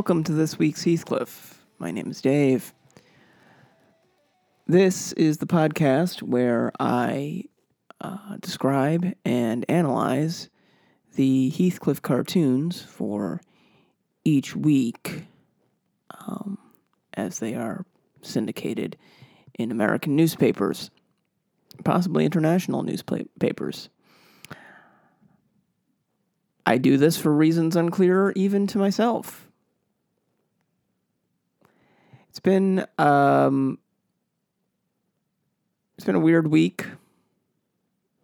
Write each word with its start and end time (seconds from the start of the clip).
Welcome 0.00 0.24
to 0.24 0.32
this 0.32 0.58
week's 0.58 0.82
Heathcliff. 0.82 1.62
My 1.78 1.90
name 1.90 2.10
is 2.10 2.22
Dave. 2.22 2.72
This 4.66 5.12
is 5.12 5.36
the 5.36 5.46
podcast 5.46 6.22
where 6.22 6.72
I 6.80 7.44
uh, 8.00 8.38
describe 8.40 9.12
and 9.26 9.66
analyze 9.68 10.48
the 11.16 11.50
Heathcliff 11.50 12.00
cartoons 12.00 12.80
for 12.80 13.42
each 14.24 14.56
week 14.56 15.26
um, 16.26 16.56
as 17.12 17.38
they 17.38 17.54
are 17.54 17.84
syndicated 18.22 18.96
in 19.58 19.70
American 19.70 20.16
newspapers, 20.16 20.90
possibly 21.84 22.24
international 22.24 22.82
newspapers. 22.82 23.90
I 26.64 26.78
do 26.78 26.96
this 26.96 27.18
for 27.18 27.34
reasons 27.34 27.76
unclear 27.76 28.32
even 28.34 28.66
to 28.68 28.78
myself. 28.78 29.49
It's 32.30 32.38
been 32.38 32.86
um, 32.96 33.80
it's 35.96 36.04
been 36.04 36.14
a 36.14 36.20
weird 36.20 36.46
week. 36.46 36.86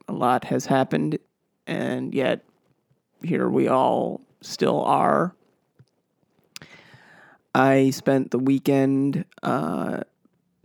A 0.07 0.13
lot 0.13 0.45
has 0.45 0.67
happened, 0.67 1.19
and 1.67 2.15
yet 2.15 2.45
here 3.25 3.49
we 3.49 3.67
all 3.67 4.21
still 4.43 4.85
are. 4.85 5.35
I 7.53 7.91
spent 7.91 8.31
the 8.31 8.39
weekend 8.39 9.25
uh, 9.43 10.03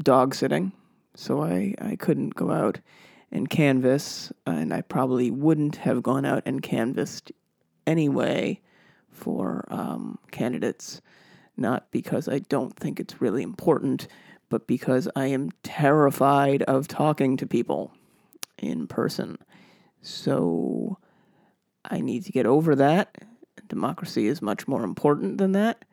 dog 0.03 0.35
sitting, 0.35 0.71
so 1.15 1.41
I, 1.41 1.73
I 1.81 1.95
couldn't 1.95 2.35
go 2.35 2.51
out 2.51 2.79
and 3.31 3.49
canvass, 3.49 4.31
and 4.45 4.71
I 4.71 4.81
probably 4.81 5.31
wouldn't 5.31 5.77
have 5.77 6.03
gone 6.03 6.25
out 6.25 6.43
and 6.45 6.61
canvassed 6.61 7.31
anyway 7.87 8.61
for 9.09 9.65
um, 9.69 10.19
candidates 10.29 11.01
not 11.57 11.91
because 11.91 12.27
I 12.27 12.39
don't 12.39 12.75
think 12.75 12.99
it's 12.99 13.21
really 13.21 13.43
important, 13.43 14.07
but 14.49 14.67
because 14.67 15.07
I 15.15 15.27
am 15.27 15.51
terrified 15.63 16.63
of 16.63 16.87
talking 16.87 17.37
to 17.37 17.47
people 17.47 17.93
in 18.57 18.87
person. 18.87 19.37
So 20.01 20.97
I 21.85 22.01
need 22.01 22.25
to 22.25 22.31
get 22.31 22.45
over 22.45 22.75
that. 22.75 23.17
Democracy 23.67 24.27
is 24.27 24.41
much 24.41 24.67
more 24.67 24.83
important 24.83 25.37
than 25.37 25.53
that. 25.53 25.85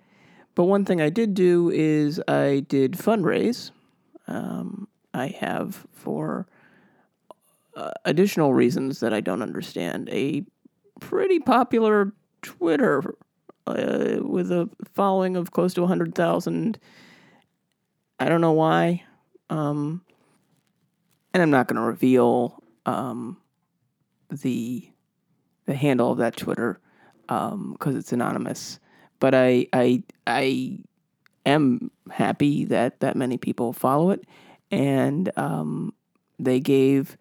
But 0.54 0.64
one 0.64 0.84
thing 0.84 1.00
I 1.00 1.10
did 1.10 1.34
do 1.34 1.70
is 1.70 2.20
I 2.26 2.64
did 2.68 2.92
fundraise. 2.92 3.70
Um, 4.26 4.88
I 5.14 5.28
have 5.28 5.86
for 5.92 6.48
uh, 7.76 7.92
additional 8.04 8.52
reasons 8.52 9.00
that 9.00 9.14
I 9.14 9.20
don't 9.20 9.42
understand 9.42 10.08
a 10.10 10.44
pretty 11.00 11.38
popular 11.38 12.12
Twitter 12.42 13.14
uh, 13.68 14.22
with 14.22 14.50
a 14.50 14.68
following 14.94 15.36
of 15.36 15.50
close 15.52 15.74
to 15.74 15.80
100,000. 15.82 16.78
I 18.20 18.28
don't 18.28 18.40
know 18.40 18.52
why. 18.52 19.04
Um, 19.50 20.02
and 21.32 21.42
I'm 21.42 21.50
not 21.50 21.68
going 21.68 21.76
to 21.76 21.82
reveal 21.82 22.62
um, 22.86 23.36
the 24.30 24.88
the 25.66 25.74
handle 25.74 26.10
of 26.10 26.18
that 26.18 26.36
Twitter 26.36 26.80
because 27.26 27.52
um, 27.52 27.76
it's 27.96 28.12
anonymous. 28.12 28.80
But 29.20 29.34
I 29.34 29.66
I 29.72 30.02
I 30.26 30.78
am 31.44 31.90
happy 32.10 32.64
that 32.66 33.00
that 33.00 33.16
many 33.16 33.36
people 33.36 33.72
follow 33.72 34.10
it, 34.10 34.24
and 34.70 35.30
um, 35.36 35.92
they 36.38 36.60
gave 36.60 37.16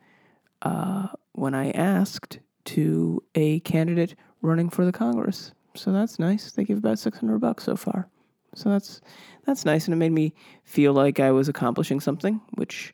uh, 0.61 1.07
when 1.33 1.53
I 1.53 1.71
asked 1.71 2.39
to 2.65 3.23
a 3.35 3.59
candidate 3.61 4.15
running 4.41 4.69
for 4.69 4.85
the 4.85 4.91
Congress 4.91 5.51
so 5.77 5.91
that's 5.91 6.17
nice. 6.19 6.51
They 6.51 6.63
give 6.63 6.79
about 6.79 6.99
six 6.99 7.19
hundred 7.19 7.39
bucks 7.39 7.63
so 7.63 7.75
far, 7.75 8.09
so 8.55 8.69
that's 8.69 9.01
that's 9.45 9.63
nice, 9.63 9.85
and 9.85 9.93
it 9.93 9.97
made 9.97 10.11
me 10.11 10.33
feel 10.63 10.93
like 10.93 11.19
I 11.19 11.31
was 11.31 11.47
accomplishing 11.47 11.99
something, 11.99 12.41
which 12.55 12.93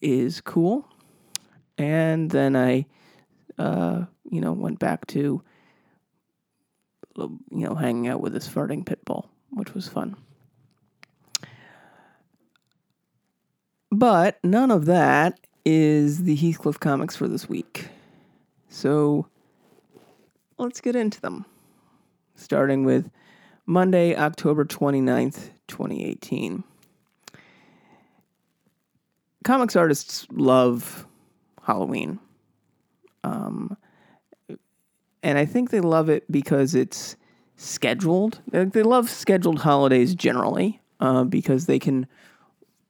is 0.00 0.40
cool. 0.40 0.86
And 1.78 2.30
then 2.30 2.56
I, 2.56 2.86
uh, 3.58 4.06
you 4.30 4.40
know, 4.40 4.52
went 4.52 4.78
back 4.78 5.06
to 5.08 5.42
you 7.16 7.38
know 7.50 7.74
hanging 7.74 8.08
out 8.08 8.20
with 8.20 8.32
this 8.32 8.48
farting 8.48 8.84
pit 8.84 9.04
bull, 9.04 9.30
which 9.50 9.72
was 9.72 9.88
fun. 9.88 10.16
But 13.92 14.42
none 14.42 14.70
of 14.70 14.86
that 14.86 15.38
is 15.64 16.24
the 16.24 16.36
Heathcliff 16.36 16.80
comics 16.80 17.16
for 17.16 17.28
this 17.28 17.48
week. 17.48 17.88
So 18.68 19.28
let's 20.58 20.80
get 20.80 20.96
into 20.96 21.20
them 21.20 21.46
starting 22.36 22.84
with 22.84 23.10
Monday, 23.66 24.16
October 24.16 24.64
29th, 24.64 25.50
2018. 25.66 26.62
Comics 29.44 29.76
artists 29.76 30.26
love 30.30 31.06
Halloween. 31.62 32.18
Um, 33.24 33.76
and 35.22 35.38
I 35.38 35.44
think 35.44 35.70
they 35.70 35.80
love 35.80 36.08
it 36.08 36.30
because 36.30 36.74
it's 36.74 37.16
scheduled. 37.56 38.40
They 38.50 38.82
love 38.82 39.10
scheduled 39.10 39.60
holidays 39.60 40.14
generally 40.14 40.80
uh, 41.00 41.24
because 41.24 41.66
they 41.66 41.78
can, 41.78 42.06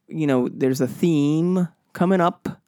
you 0.09 0.27
know, 0.27 0.49
there's 0.49 0.81
a 0.81 0.89
theme 0.89 1.69
coming 1.95 2.21
up. 2.21 2.61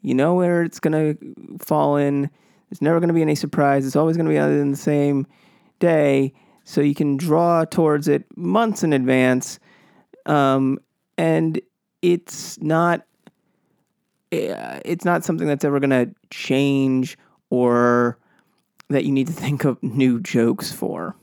You 0.00 0.14
know 0.14 0.34
where 0.34 0.62
it's 0.62 0.80
going 0.80 0.92
to 0.92 1.58
fall 1.58 1.96
in. 1.96 2.30
There's 2.70 2.80
never 2.80 3.00
going 3.00 3.08
to 3.08 3.14
be 3.14 3.22
any 3.22 3.34
surprise. 3.34 3.86
It's 3.86 3.96
always 3.96 4.16
going 4.16 4.26
to 4.26 4.32
be 4.32 4.38
other 4.38 4.58
than 4.58 4.70
the 4.70 4.76
same 4.76 5.26
day 5.78 6.32
so 6.64 6.80
you 6.80 6.94
can 6.94 7.16
draw 7.16 7.64
towards 7.64 8.08
it 8.08 8.24
months 8.36 8.82
in 8.82 8.92
advance. 8.92 9.58
Um, 10.26 10.78
and 11.16 11.60
it's 12.02 12.60
not 12.60 13.06
eh, 14.32 14.80
it's 14.84 15.04
not 15.04 15.24
something 15.24 15.46
that's 15.46 15.64
ever 15.64 15.80
going 15.80 15.90
to 15.90 16.14
change 16.30 17.16
or 17.50 18.18
that 18.88 19.04
you 19.04 19.12
need 19.12 19.28
to 19.28 19.32
think 19.44 19.64
of 19.64 19.82
new 19.82 20.20
jokes 20.20 20.70
for. 20.70 21.16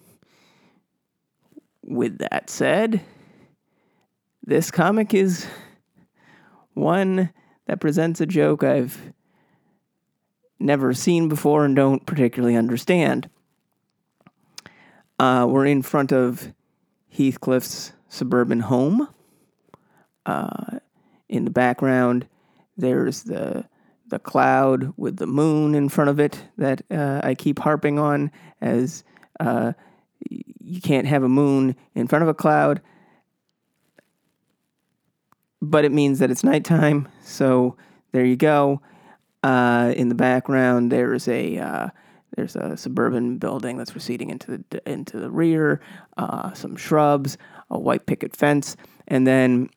With 1.84 2.18
that 2.18 2.50
said, 2.50 3.02
this 4.44 4.72
comic 4.72 5.14
is 5.14 5.46
one 6.74 7.30
that 7.68 7.80
presents 7.80 8.22
a 8.22 8.26
joke 8.26 8.64
I've 8.64 9.14
never 10.60 10.94
seen 10.94 11.30
before 11.30 11.66
and 11.66 11.76
don't 11.76 12.06
particularly 12.06 12.56
understand. 12.56 13.30
Uh, 15.18 15.48
we're 15.50 15.66
in 15.66 15.82
front 15.82 16.12
of 16.12 16.54
Heathcliff's 17.10 17.94
suburban 18.10 18.62
home. 18.62 19.08
Uh, 20.26 20.80
in 21.30 21.46
the 21.46 21.52
background, 21.52 22.28
there's 22.78 23.24
the 23.24 23.66
the 24.08 24.20
cloud 24.20 24.94
with 24.98 25.18
the 25.18 25.26
moon 25.26 25.74
in 25.74 25.90
front 25.90 26.12
of 26.12 26.20
it 26.20 26.46
that 26.58 26.84
uh, 26.92 27.22
I 27.24 27.34
keep 27.34 27.58
harping 27.58 27.98
on 27.98 28.32
as 28.62 29.04
uh, 29.40 29.74
you 30.30 30.80
can't 30.80 31.08
have 31.08 31.24
a 31.24 31.30
moon 31.30 31.76
in 31.96 32.08
front 32.08 32.22
of 32.22 32.30
a 32.30 32.34
cloud, 32.34 32.82
but 35.60 35.86
it 35.86 35.92
means 35.92 36.20
that 36.20 36.30
it's 36.30 36.44
nighttime. 36.44 37.08
So 37.24 37.78
there 38.12 38.26
you 38.26 38.36
go. 38.36 38.82
Uh, 39.42 39.94
in 39.96 40.10
the 40.10 40.16
background, 40.16 40.92
there's 40.92 41.28
a 41.28 41.58
uh, 41.58 41.90
there's 42.36 42.56
a 42.56 42.76
suburban 42.76 43.38
building 43.38 43.78
that's 43.78 43.96
receding 43.96 44.30
into 44.30 44.64
the 44.70 44.90
into 44.90 45.20
the 45.20 45.30
rear, 45.30 45.80
uh, 46.18 46.54
some 46.54 46.76
shrubs, 46.76 47.38
a 47.70 47.80
white 47.80 48.06
picket 48.06 48.36
fence, 48.36 48.76
and 49.08 49.26
then, 49.26 49.70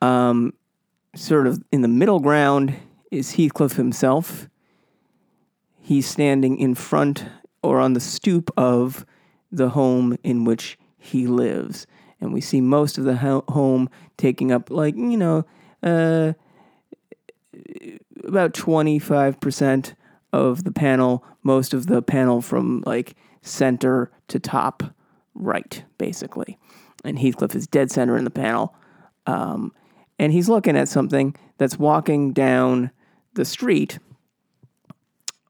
um, 0.00 0.52
sort 1.16 1.46
of 1.46 1.62
in 1.72 1.82
the 1.82 1.88
middle 1.88 2.20
ground 2.20 2.74
is 3.10 3.32
Heathcliff 3.32 3.72
himself. 3.76 4.48
He's 5.80 6.06
standing 6.06 6.58
in 6.58 6.74
front 6.74 7.24
or 7.62 7.80
on 7.80 7.94
the 7.94 8.00
stoop 8.00 8.50
of 8.56 9.04
the 9.50 9.70
home 9.70 10.16
in 10.22 10.44
which 10.44 10.78
he 10.98 11.26
lives, 11.26 11.86
and 12.20 12.32
we 12.32 12.40
see 12.40 12.60
most 12.60 12.98
of 12.98 13.04
the 13.04 13.16
ho- 13.16 13.44
home 13.48 13.88
taking 14.16 14.52
up 14.52 14.70
like 14.70 14.96
you 14.96 15.16
know, 15.16 15.44
uh, 15.82 16.34
about 18.24 18.52
twenty 18.52 18.98
five 18.98 19.40
percent 19.40 19.94
of 20.32 20.62
the 20.64 20.72
panel, 20.72 21.24
most 21.42 21.74
of 21.74 21.86
the 21.86 22.02
panel 22.02 22.40
from 22.40 22.82
like 22.86 23.14
center 23.42 24.10
to 24.28 24.38
top 24.38 24.82
right, 25.34 25.84
basically. 25.98 26.58
And 27.04 27.18
Heathcliff 27.18 27.54
is 27.54 27.66
dead 27.66 27.90
center 27.90 28.16
in 28.16 28.24
the 28.24 28.30
panel. 28.30 28.74
Um, 29.26 29.72
and 30.18 30.32
he's 30.32 30.48
looking 30.48 30.76
at 30.76 30.88
something 30.88 31.34
that's 31.56 31.78
walking 31.78 32.32
down 32.32 32.90
the 33.34 33.44
street 33.44 33.98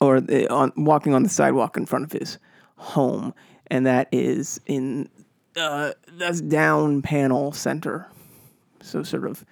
or 0.01 0.21
the, 0.21 0.49
on, 0.53 0.73
walking 0.77 1.15
on 1.15 1.23
the 1.23 1.29
sidewalk 1.29 1.77
in 1.77 1.87
front 1.87 2.05
of 2.05 2.13
his 2.13 2.39
home. 2.77 3.35
And 3.67 3.87
that 3.87 4.09
is 4.13 4.61
in, 4.67 5.09
uh, 5.57 5.93
that's 6.13 6.41
down 6.41 7.03
panel 7.03 7.53
center. 7.53 8.09
So 8.83 9.03
sort 9.03 9.27
of 9.27 9.45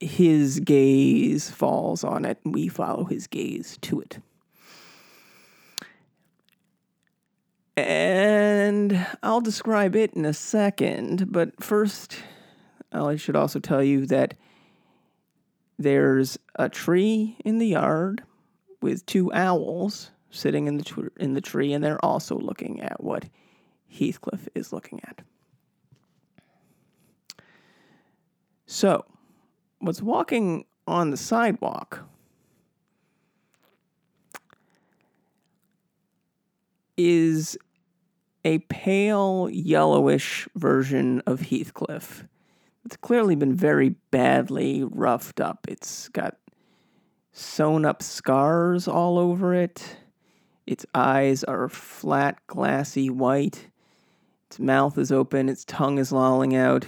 his 0.00 0.60
gaze 0.60 1.50
falls 1.50 2.04
on 2.04 2.24
it, 2.24 2.38
and 2.44 2.54
we 2.54 2.68
follow 2.68 3.04
his 3.04 3.26
gaze 3.26 3.78
to 3.82 4.00
it. 4.00 4.18
And 7.76 9.06
I'll 9.22 9.42
describe 9.42 9.94
it 9.96 10.14
in 10.14 10.24
a 10.24 10.32
second, 10.32 11.30
but 11.30 11.62
first, 11.62 12.16
I 12.90 13.16
should 13.16 13.36
also 13.36 13.60
tell 13.60 13.82
you 13.82 14.06
that 14.06 14.34
there's 15.78 16.38
a 16.54 16.70
tree 16.70 17.36
in 17.44 17.58
the 17.58 17.66
yard 17.66 18.22
with 18.80 19.04
two 19.04 19.30
owls 19.32 20.10
sitting 20.30 20.66
in 20.66 20.78
the 20.78 21.10
in 21.18 21.34
the 21.34 21.40
tree, 21.42 21.74
and 21.74 21.84
they're 21.84 22.02
also 22.02 22.38
looking 22.38 22.80
at 22.80 23.02
what 23.02 23.26
Heathcliff 23.88 24.48
is 24.54 24.72
looking 24.72 25.00
at. 25.04 25.20
So, 28.64 29.04
what's 29.80 30.00
walking 30.00 30.64
on 30.86 31.10
the 31.10 31.16
sidewalk 31.16 32.04
is 36.96 37.58
a 38.46 38.60
pale 38.60 39.48
yellowish 39.50 40.48
version 40.54 41.20
of 41.26 41.40
Heathcliff. 41.40 42.28
It's 42.84 42.96
clearly 42.96 43.34
been 43.34 43.56
very 43.56 43.96
badly 44.12 44.84
roughed 44.84 45.40
up. 45.40 45.66
It's 45.68 46.08
got 46.10 46.36
sewn 47.32 47.84
up 47.84 48.04
scars 48.04 48.86
all 48.86 49.18
over 49.18 49.52
it. 49.52 49.96
Its 50.64 50.86
eyes 50.94 51.42
are 51.42 51.68
flat, 51.68 52.38
glassy 52.46 53.10
white. 53.10 53.66
Its 54.46 54.60
mouth 54.60 54.96
is 54.96 55.10
open, 55.10 55.48
its 55.48 55.64
tongue 55.64 55.98
is 55.98 56.12
lolling 56.12 56.54
out. 56.54 56.86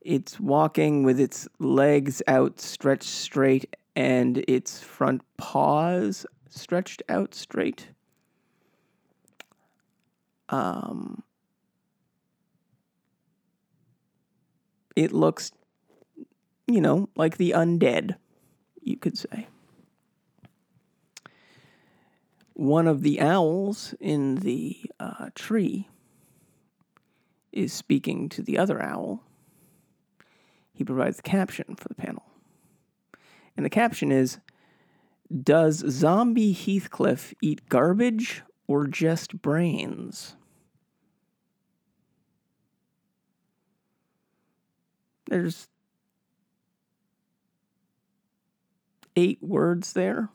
It's 0.00 0.40
walking 0.40 1.04
with 1.04 1.20
its 1.20 1.46
legs 1.60 2.20
outstretched 2.28 3.04
straight 3.04 3.76
and 3.94 4.38
its 4.48 4.82
front 4.82 5.22
paws 5.36 6.26
stretched 6.48 7.04
out 7.08 7.32
straight. 7.32 7.90
Um, 10.48 11.22
it 14.96 15.12
looks, 15.12 15.52
you 16.66 16.80
know, 16.80 17.08
like 17.16 17.36
the 17.36 17.52
undead, 17.52 18.16
you 18.80 18.96
could 18.96 19.18
say. 19.18 19.48
One 22.52 22.86
of 22.86 23.02
the 23.02 23.20
owls 23.20 23.94
in 23.98 24.36
the 24.36 24.76
uh, 25.00 25.30
tree 25.34 25.88
is 27.52 27.72
speaking 27.72 28.28
to 28.28 28.42
the 28.42 28.58
other 28.58 28.80
owl. 28.80 29.24
He 30.72 30.84
provides 30.84 31.16
the 31.16 31.22
caption 31.22 31.76
for 31.76 31.88
the 31.88 31.94
panel. 31.94 32.24
And 33.56 33.64
the 33.64 33.70
caption 33.70 34.12
is 34.12 34.38
Does 35.42 35.84
zombie 35.88 36.52
Heathcliff 36.52 37.34
eat 37.42 37.68
garbage 37.68 38.42
or 38.66 38.86
just 38.86 39.40
brains? 39.42 40.36
There's 45.26 45.68
eight 49.16 49.42
words 49.42 49.92
there. 49.92 50.28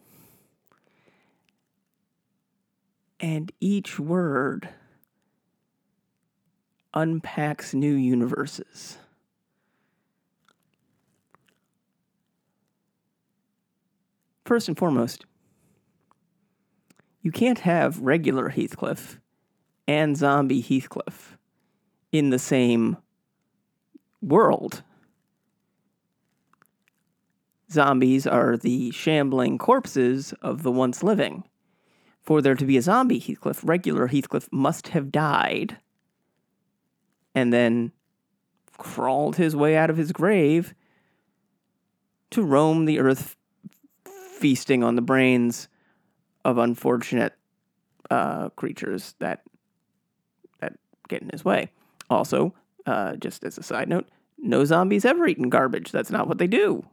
And 3.20 3.52
each 3.60 4.00
word 4.00 4.70
unpacks 6.94 7.74
new 7.74 7.94
universes. 7.94 8.98
First 14.46 14.68
and 14.68 14.78
foremost, 14.78 15.26
you 17.22 17.32
can't 17.32 17.60
have 17.60 18.00
regular 18.00 18.50
Heathcliff 18.50 19.20
and 19.88 20.16
zombie 20.16 20.62
Heathcliff 20.62 21.38
in 22.12 22.30
the 22.30 22.40
same 22.40 22.98
world. 24.22 24.84
Zombies 27.72 28.26
are 28.26 28.58
the 28.58 28.92
shambling 28.92 29.58
corpses 29.58 30.34
of 30.42 30.64
the 30.64 30.72
once 30.72 31.04
living. 31.04 31.44
For 32.22 32.42
there 32.42 32.56
to 32.56 32.66
be 32.66 32.78
a 32.78 32.82
zombie 32.82 33.20
Heathcliff, 33.20 33.64
regular 33.64 34.08
Heathcliff 34.08 34.50
must 34.52 34.90
have 34.90 35.12
died 35.12 35.78
and 37.36 37.54
then 37.54 37.92
crawled 38.78 39.36
his 39.36 39.56
way 39.56 39.76
out 39.76 39.90
of 39.90 39.98
his 39.98 40.12
grave 40.12 40.74
to 42.32 42.44
roam 42.44 42.86
the 42.86 43.00
earth, 43.00 43.36
feasting 44.38 44.84
on 44.84 44.96
the 44.96 45.02
brains 45.02 45.68
of 46.46 46.58
unfortunate 46.58 47.34
uh, 48.10 48.50
creatures 48.50 49.16
that 49.20 49.44
that 50.60 50.74
get 51.08 51.22
in 51.22 51.30
his 51.30 51.46
way. 51.46 51.72
Also, 52.10 52.54
uh, 52.86 53.16
just 53.16 53.44
as 53.44 53.58
a 53.58 53.64
side 53.64 53.88
note, 53.90 54.08
no 54.38 54.66
zombies 54.66 55.06
ever 55.06 55.28
eaten 55.28 55.50
garbage. 55.50 55.92
That's 55.92 56.12
not 56.12 56.28
what 56.28 56.38
they 56.38 56.48
do. 56.48 56.86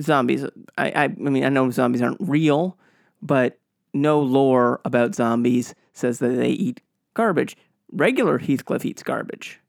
Zombies, 0.00 0.44
I, 0.78 0.90
I, 0.90 1.04
I 1.04 1.08
mean, 1.08 1.44
I 1.44 1.48
know 1.48 1.70
zombies 1.70 2.02
aren't 2.02 2.20
real, 2.20 2.78
but 3.20 3.58
no 3.92 4.20
lore 4.20 4.80
about 4.84 5.14
zombies 5.14 5.74
says 5.92 6.18
that 6.20 6.28
they 6.28 6.50
eat 6.50 6.80
garbage. 7.14 7.56
Regular 7.92 8.38
Heathcliff 8.38 8.84
eats 8.84 9.02
garbage. 9.02 9.60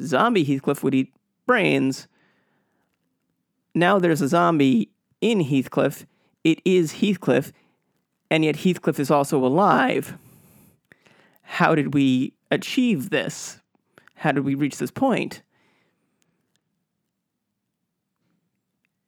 Zombie 0.00 0.44
Heathcliff 0.44 0.82
would 0.82 0.94
eat 0.94 1.14
brains. 1.46 2.08
Now 3.74 3.98
there's 3.98 4.20
a 4.20 4.28
zombie 4.28 4.90
in 5.20 5.40
Heathcliff. 5.40 6.06
It 6.44 6.60
is 6.64 6.94
Heathcliff, 6.94 7.52
and 8.30 8.44
yet 8.44 8.56
Heathcliff 8.56 9.00
is 9.00 9.10
also 9.10 9.44
alive. 9.44 10.16
How 11.42 11.74
did 11.74 11.94
we 11.94 12.34
achieve 12.50 13.10
this? 13.10 13.60
How 14.16 14.32
did 14.32 14.44
we 14.44 14.54
reach 14.54 14.78
this 14.78 14.90
point? 14.90 15.42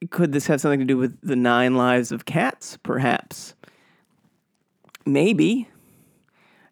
Could 0.08 0.32
this 0.32 0.46
have 0.46 0.60
something 0.60 0.80
to 0.80 0.86
do 0.86 0.96
with 0.96 1.20
the 1.20 1.36
nine 1.36 1.76
lives 1.76 2.10
of 2.10 2.24
cats? 2.24 2.78
Perhaps. 2.82 3.54
Maybe. 5.04 5.68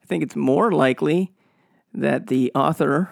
I 0.02 0.06
think 0.06 0.22
it's 0.22 0.36
more 0.36 0.72
likely 0.72 1.32
that 1.92 2.28
the 2.28 2.50
author 2.54 3.10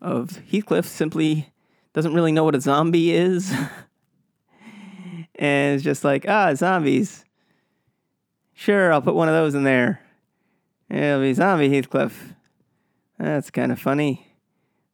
of 0.00 0.40
Heathcliff 0.50 0.86
simply 0.86 1.52
doesn't 1.92 2.14
really 2.14 2.32
know 2.32 2.44
what 2.44 2.54
a 2.54 2.60
zombie 2.60 3.12
is. 3.12 3.52
and 5.34 5.76
is 5.76 5.82
just 5.82 6.04
like, 6.04 6.24
ah, 6.26 6.54
zombies. 6.54 7.25
Sure, 8.58 8.90
I'll 8.90 9.02
put 9.02 9.14
one 9.14 9.28
of 9.28 9.34
those 9.34 9.54
in 9.54 9.64
there. 9.64 10.00
It'll 10.88 11.20
be 11.20 11.34
zombie 11.34 11.68
Heathcliff. 11.68 12.32
That's 13.18 13.50
kind 13.50 13.70
of 13.70 13.78
funny. 13.78 14.26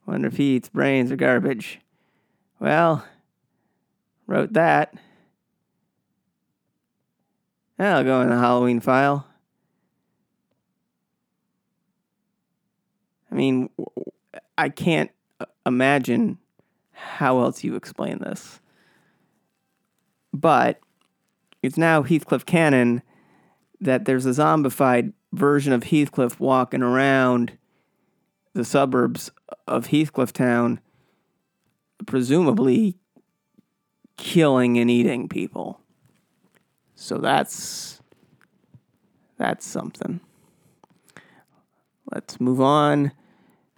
Wonder 0.05 0.27
if 0.27 0.37
he 0.37 0.57
eats 0.57 0.69
brains 0.69 1.13
or 1.13 1.17
garbage. 1.17 1.81
Well, 2.59 3.07
wrote 4.27 4.53
that. 4.55 4.93
That'll 7.79 8.03
go 8.03 8.21
in 8.21 8.31
the 8.31 8.37
Halloween 8.37 8.81
file. 8.81 9.29
I 13.31 13.35
mean, 13.37 13.71
I 14.59 14.71
can't 14.71 15.13
uh, 15.39 15.47
imagine 15.65 16.39
how 16.91 17.41
else 17.41 17.63
you 17.63 17.77
explain 17.77 18.19
this. 18.19 18.61
But 20.35 20.81
it's 21.63 21.79
now 21.79 22.03
Heathcliff 22.03 22.45
canon 22.45 23.03
that 23.83 24.05
there's 24.05 24.27
a 24.27 24.31
zombified 24.31 25.13
version 25.33 25.73
of 25.73 25.85
Heathcliff 25.85 26.39
walking 26.39 26.83
around 26.83 27.59
the 28.55 28.65
suburbs 28.65 29.31
of 29.67 29.87
Heathcliff 29.87 30.33
Town, 30.33 30.81
presumably 32.07 32.97
killing 34.17 34.79
and 34.79 34.91
eating 34.91 35.29
people. 35.29 35.81
So 36.95 37.19
that's 37.19 38.01
that's 39.37 39.67
something. 39.67 40.21
Let's 42.13 42.41
move 42.41 42.61
on 42.61 43.13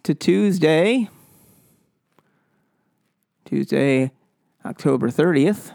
to 0.02 0.14
Tuesday. 0.14 1.08
Tuesday, 3.44 4.10
October 4.64 5.08
30th. 5.10 5.72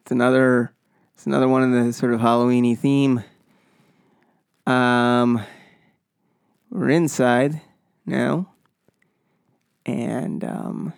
It's 0.00 0.10
another 0.10 0.73
it's 1.14 1.26
another 1.26 1.48
one 1.48 1.62
in 1.62 1.72
the 1.86 1.92
sort 1.92 2.12
of 2.12 2.20
Halloweeny 2.20 2.76
theme. 2.76 3.24
Um 4.66 5.42
we're 6.70 6.90
inside 6.90 7.60
now. 8.04 8.52
And 9.86 10.44
um 10.44 10.92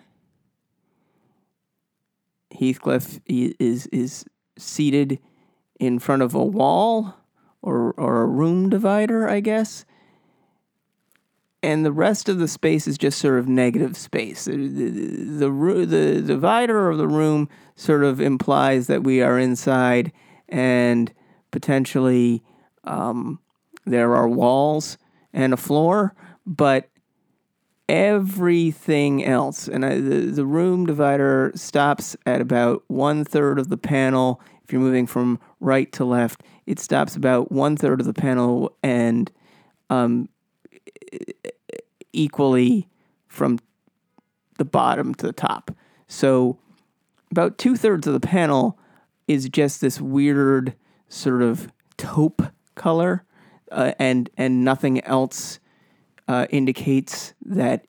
Heathcliff 2.51 3.19
is 3.25 3.87
is 3.87 4.25
seated 4.57 5.19
in 5.79 5.99
front 5.99 6.21
of 6.23 6.33
a 6.33 6.43
wall 6.43 7.15
or 7.61 7.93
or 7.97 8.21
a 8.21 8.25
room 8.25 8.69
divider, 8.69 9.29
I 9.29 9.39
guess 9.39 9.85
and 11.63 11.85
the 11.85 11.91
rest 11.91 12.29
of 12.29 12.39
the 12.39 12.47
space 12.47 12.87
is 12.87 12.97
just 12.97 13.19
sort 13.19 13.39
of 13.39 13.47
negative 13.47 13.97
space. 13.97 14.45
The, 14.45 14.55
the, 14.55 15.49
the, 15.49 15.85
the, 15.85 16.21
divider 16.21 16.89
of 16.89 16.97
the 16.97 17.07
room 17.07 17.49
sort 17.75 18.03
of 18.03 18.21
implies 18.21 18.87
that 18.87 19.03
we 19.03 19.21
are 19.21 19.39
inside 19.39 20.11
and 20.47 21.11
potentially 21.51 22.43
um, 22.83 23.39
there 23.85 24.15
are 24.15 24.27
walls 24.27 24.97
and 25.33 25.53
a 25.53 25.57
floor, 25.57 26.13
but 26.45 26.89
everything 27.89 29.23
else, 29.23 29.67
and 29.67 29.85
I, 29.85 29.95
the, 29.95 30.25
the 30.25 30.45
room 30.45 30.85
divider 30.85 31.51
stops 31.55 32.15
at 32.25 32.41
about 32.41 32.83
one 32.87 33.23
third 33.23 33.59
of 33.59 33.69
the 33.69 33.77
panel. 33.77 34.41
If 34.63 34.73
you're 34.73 34.81
moving 34.81 35.07
from 35.07 35.39
right 35.59 35.91
to 35.93 36.05
left, 36.05 36.43
it 36.65 36.79
stops 36.79 37.15
about 37.15 37.51
one 37.51 37.77
third 37.77 38.01
of 38.01 38.05
the 38.05 38.13
panel 38.13 38.75
and 38.83 39.31
um, 39.89 40.27
equally 42.13 42.87
from 43.27 43.59
the 44.57 44.65
bottom 44.65 45.13
to 45.15 45.25
the 45.27 45.33
top. 45.33 45.71
So 46.07 46.57
about 47.31 47.57
two 47.57 47.75
thirds 47.75 48.07
of 48.07 48.13
the 48.13 48.19
panel 48.19 48.77
is 49.27 49.49
just 49.49 49.81
this 49.81 50.01
weird 50.01 50.73
sort 51.09 51.41
of 51.41 51.71
taupe 51.97 52.41
color, 52.75 53.23
uh, 53.71 53.93
and 53.99 54.29
and 54.37 54.63
nothing 54.63 55.03
else 55.03 55.59
uh, 56.27 56.47
indicates 56.49 57.33
that 57.45 57.85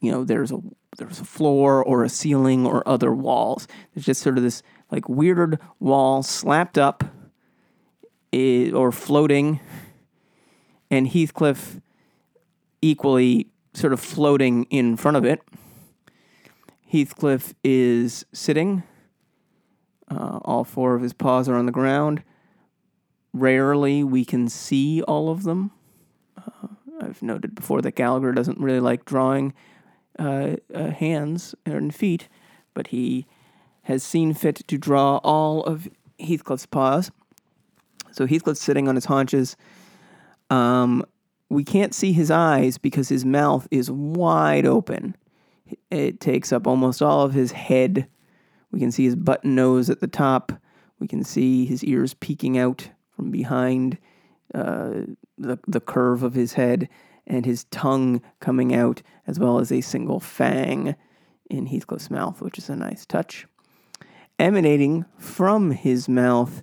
you 0.00 0.10
know 0.10 0.24
there's 0.24 0.52
a 0.52 0.58
there's 0.98 1.20
a 1.20 1.24
floor 1.24 1.84
or 1.84 2.04
a 2.04 2.08
ceiling 2.08 2.66
or 2.66 2.86
other 2.88 3.14
walls. 3.14 3.68
There's 3.94 4.06
just 4.06 4.22
sort 4.22 4.36
of 4.36 4.42
this 4.42 4.62
like 4.90 5.08
weird 5.08 5.60
wall 5.78 6.22
slapped 6.22 6.78
up 6.78 7.04
eh, 8.32 8.70
or 8.72 8.90
floating, 8.90 9.60
and 10.90 11.08
Heathcliff 11.08 11.80
equally 12.82 13.48
sort 13.74 13.92
of 13.92 14.00
floating 14.00 14.64
in 14.64 14.96
front 14.96 15.16
of 15.16 15.24
it. 15.24 15.40
Heathcliff 16.86 17.54
is 17.64 18.24
sitting. 18.32 18.82
Uh, 20.08 20.38
all 20.44 20.64
four 20.64 20.94
of 20.94 21.02
his 21.02 21.12
paws 21.12 21.48
are 21.48 21.56
on 21.56 21.66
the 21.66 21.72
ground. 21.72 22.22
Rarely 23.32 24.04
we 24.04 24.24
can 24.24 24.48
see 24.48 25.02
all 25.02 25.28
of 25.28 25.42
them. 25.42 25.72
Uh, 26.38 26.68
I've 27.00 27.22
noted 27.22 27.54
before 27.54 27.82
that 27.82 27.96
Gallagher 27.96 28.32
doesn't 28.32 28.58
really 28.58 28.80
like 28.80 29.04
drawing 29.04 29.52
uh, 30.18 30.56
uh 30.72 30.90
hands 30.92 31.54
and 31.66 31.94
feet, 31.94 32.28
but 32.72 32.86
he 32.86 33.26
has 33.82 34.02
seen 34.02 34.32
fit 34.32 34.66
to 34.66 34.78
draw 34.78 35.18
all 35.18 35.62
of 35.64 35.88
Heathcliff's 36.18 36.66
paws. 36.66 37.10
So 38.12 38.26
Heathcliff's 38.26 38.62
sitting 38.62 38.88
on 38.88 38.94
his 38.94 39.04
haunches. 39.04 39.56
Um, 40.48 41.04
we 41.48 41.64
can't 41.64 41.94
see 41.94 42.12
his 42.12 42.30
eyes 42.30 42.78
because 42.78 43.08
his 43.08 43.24
mouth 43.24 43.68
is 43.70 43.90
wide 43.90 44.66
open. 44.66 45.16
It 45.90 46.20
takes 46.20 46.52
up 46.52 46.66
almost 46.66 47.02
all 47.02 47.22
of 47.22 47.34
his 47.34 47.52
head. 47.52 48.08
We 48.70 48.80
can 48.80 48.90
see 48.90 49.04
his 49.04 49.16
button 49.16 49.54
nose 49.54 49.88
at 49.90 50.00
the 50.00 50.08
top. 50.08 50.52
We 50.98 51.06
can 51.06 51.24
see 51.24 51.66
his 51.66 51.84
ears 51.84 52.14
peeking 52.14 52.58
out 52.58 52.90
from 53.14 53.30
behind 53.30 53.98
uh, 54.54 55.02
the, 55.38 55.58
the 55.66 55.80
curve 55.80 56.22
of 56.22 56.34
his 56.34 56.54
head 56.54 56.88
and 57.26 57.44
his 57.44 57.64
tongue 57.64 58.22
coming 58.40 58.74
out, 58.74 59.02
as 59.26 59.38
well 59.38 59.58
as 59.58 59.72
a 59.72 59.80
single 59.80 60.20
fang 60.20 60.94
in 61.50 61.66
Heathcliff's 61.66 62.10
mouth, 62.10 62.40
which 62.40 62.58
is 62.58 62.68
a 62.68 62.76
nice 62.76 63.04
touch. 63.04 63.46
Emanating 64.38 65.04
from 65.18 65.70
his 65.70 66.08
mouth 66.08 66.62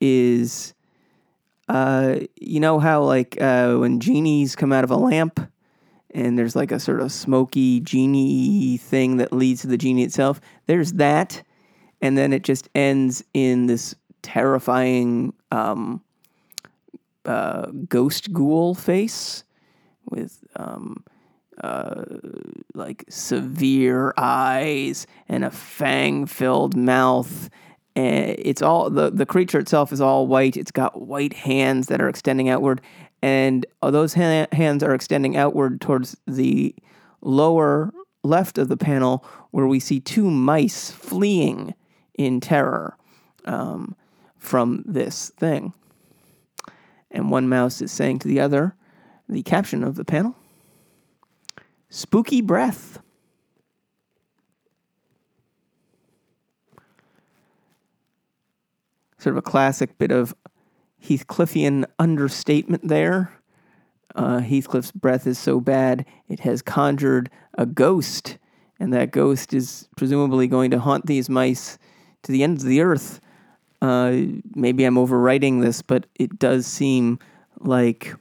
is, 0.00 0.74
uh, 1.68 2.20
you 2.40 2.60
know 2.60 2.78
how 2.78 3.02
like 3.02 3.40
uh, 3.40 3.74
when 3.76 4.00
genies 4.00 4.56
come 4.56 4.72
out 4.72 4.84
of 4.84 4.90
a 4.90 4.96
lamp, 4.96 5.40
and 6.10 6.38
there's 6.38 6.56
like 6.56 6.72
a 6.72 6.80
sort 6.80 7.00
of 7.00 7.12
smoky 7.12 7.80
genie 7.80 8.76
thing 8.78 9.18
that 9.18 9.32
leads 9.32 9.62
to 9.62 9.66
the 9.66 9.78
genie 9.78 10.04
itself. 10.04 10.40
There's 10.66 10.94
that, 10.94 11.42
and 12.00 12.16
then 12.16 12.32
it 12.32 12.42
just 12.42 12.68
ends 12.74 13.22
in 13.34 13.66
this 13.66 13.94
terrifying 14.22 15.32
um, 15.52 16.02
uh, 17.24 17.66
ghost 17.88 18.32
ghoul 18.32 18.74
face 18.74 19.44
with 20.10 20.42
um, 20.56 21.04
uh, 21.62 22.04
like 22.74 23.04
severe 23.08 24.14
eyes 24.16 25.06
and 25.28 25.44
a 25.44 25.50
fang-filled 25.50 26.76
mouth. 26.76 27.50
And 27.98 28.36
it's 28.38 28.62
all 28.62 28.90
the 28.90 29.10
the 29.10 29.26
creature 29.26 29.58
itself 29.58 29.92
is 29.92 30.00
all 30.00 30.28
white. 30.28 30.56
It's 30.56 30.70
got 30.70 31.02
white 31.02 31.32
hands 31.32 31.88
that 31.88 32.00
are 32.00 32.08
extending 32.08 32.48
outward, 32.48 32.80
and 33.22 33.66
those 33.82 34.14
ha- 34.14 34.46
hands 34.52 34.84
are 34.84 34.94
extending 34.94 35.36
outward 35.36 35.80
towards 35.80 36.16
the 36.24 36.76
lower 37.20 37.92
left 38.22 38.56
of 38.56 38.68
the 38.68 38.76
panel 38.76 39.24
where 39.50 39.66
we 39.66 39.80
see 39.80 39.98
two 39.98 40.30
mice 40.30 40.92
fleeing 40.92 41.74
in 42.14 42.40
terror 42.40 42.96
um, 43.46 43.96
from 44.36 44.84
this 44.86 45.30
thing. 45.30 45.72
And 47.10 47.32
one 47.32 47.48
mouse 47.48 47.82
is 47.82 47.90
saying 47.90 48.20
to 48.20 48.28
the 48.28 48.38
other, 48.38 48.76
the 49.28 49.42
caption 49.42 49.82
of 49.82 49.96
the 49.96 50.04
panel 50.04 50.36
Spooky 51.90 52.42
Breath. 52.42 53.00
Sort 59.18 59.34
of 59.34 59.38
a 59.38 59.42
classic 59.42 59.98
bit 59.98 60.10
of 60.10 60.34
Heathcliffian 61.04 61.84
understatement 61.98 62.86
there. 62.88 63.32
Uh, 64.14 64.40
Heathcliff's 64.40 64.92
breath 64.92 65.26
is 65.26 65.38
so 65.38 65.60
bad 65.60 66.04
it 66.28 66.40
has 66.40 66.62
conjured 66.62 67.30
a 67.56 67.66
ghost, 67.66 68.38
and 68.80 68.92
that 68.92 69.10
ghost 69.10 69.52
is 69.52 69.88
presumably 69.96 70.46
going 70.46 70.70
to 70.70 70.78
haunt 70.78 71.06
these 71.06 71.28
mice 71.28 71.78
to 72.22 72.32
the 72.32 72.42
ends 72.42 72.62
of 72.62 72.68
the 72.68 72.80
earth. 72.80 73.20
Uh, 73.80 74.16
maybe 74.54 74.84
I'm 74.84 74.96
overwriting 74.96 75.62
this, 75.62 75.82
but 75.82 76.06
it 76.16 76.38
does 76.38 76.66
seem 76.66 77.18
like 77.60 78.14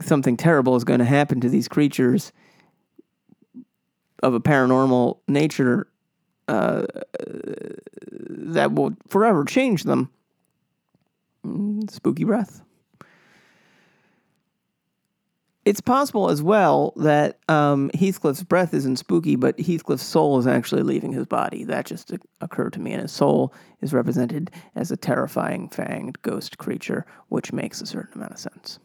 something 0.00 0.36
terrible 0.36 0.76
is 0.76 0.84
going 0.84 0.98
to 0.98 1.04
happen 1.04 1.40
to 1.40 1.48
these 1.48 1.68
creatures 1.68 2.32
of 4.22 4.34
a 4.34 4.40
paranormal 4.40 5.18
nature 5.28 5.86
uh, 6.48 6.86
that 7.26 8.72
will 8.72 8.94
forever 9.08 9.44
change 9.44 9.84
them. 9.84 10.10
Spooky 11.90 12.24
breath. 12.24 12.62
It's 15.64 15.80
possible 15.80 16.28
as 16.28 16.42
well 16.42 16.92
that 16.96 17.38
um, 17.48 17.90
Heathcliff's 17.94 18.42
breath 18.42 18.74
isn't 18.74 18.96
spooky, 18.96 19.34
but 19.34 19.58
Heathcliff's 19.58 20.02
soul 20.02 20.38
is 20.38 20.46
actually 20.46 20.82
leaving 20.82 21.12
his 21.12 21.24
body. 21.24 21.64
That 21.64 21.86
just 21.86 22.12
occurred 22.42 22.74
to 22.74 22.80
me, 22.80 22.92
and 22.92 23.00
his 23.00 23.12
soul 23.12 23.54
is 23.80 23.94
represented 23.94 24.50
as 24.74 24.90
a 24.90 24.96
terrifying 24.96 25.70
fanged 25.70 26.20
ghost 26.20 26.58
creature, 26.58 27.06
which 27.28 27.52
makes 27.52 27.80
a 27.80 27.86
certain 27.86 28.14
amount 28.14 28.32
of 28.32 28.38
sense. 28.38 28.78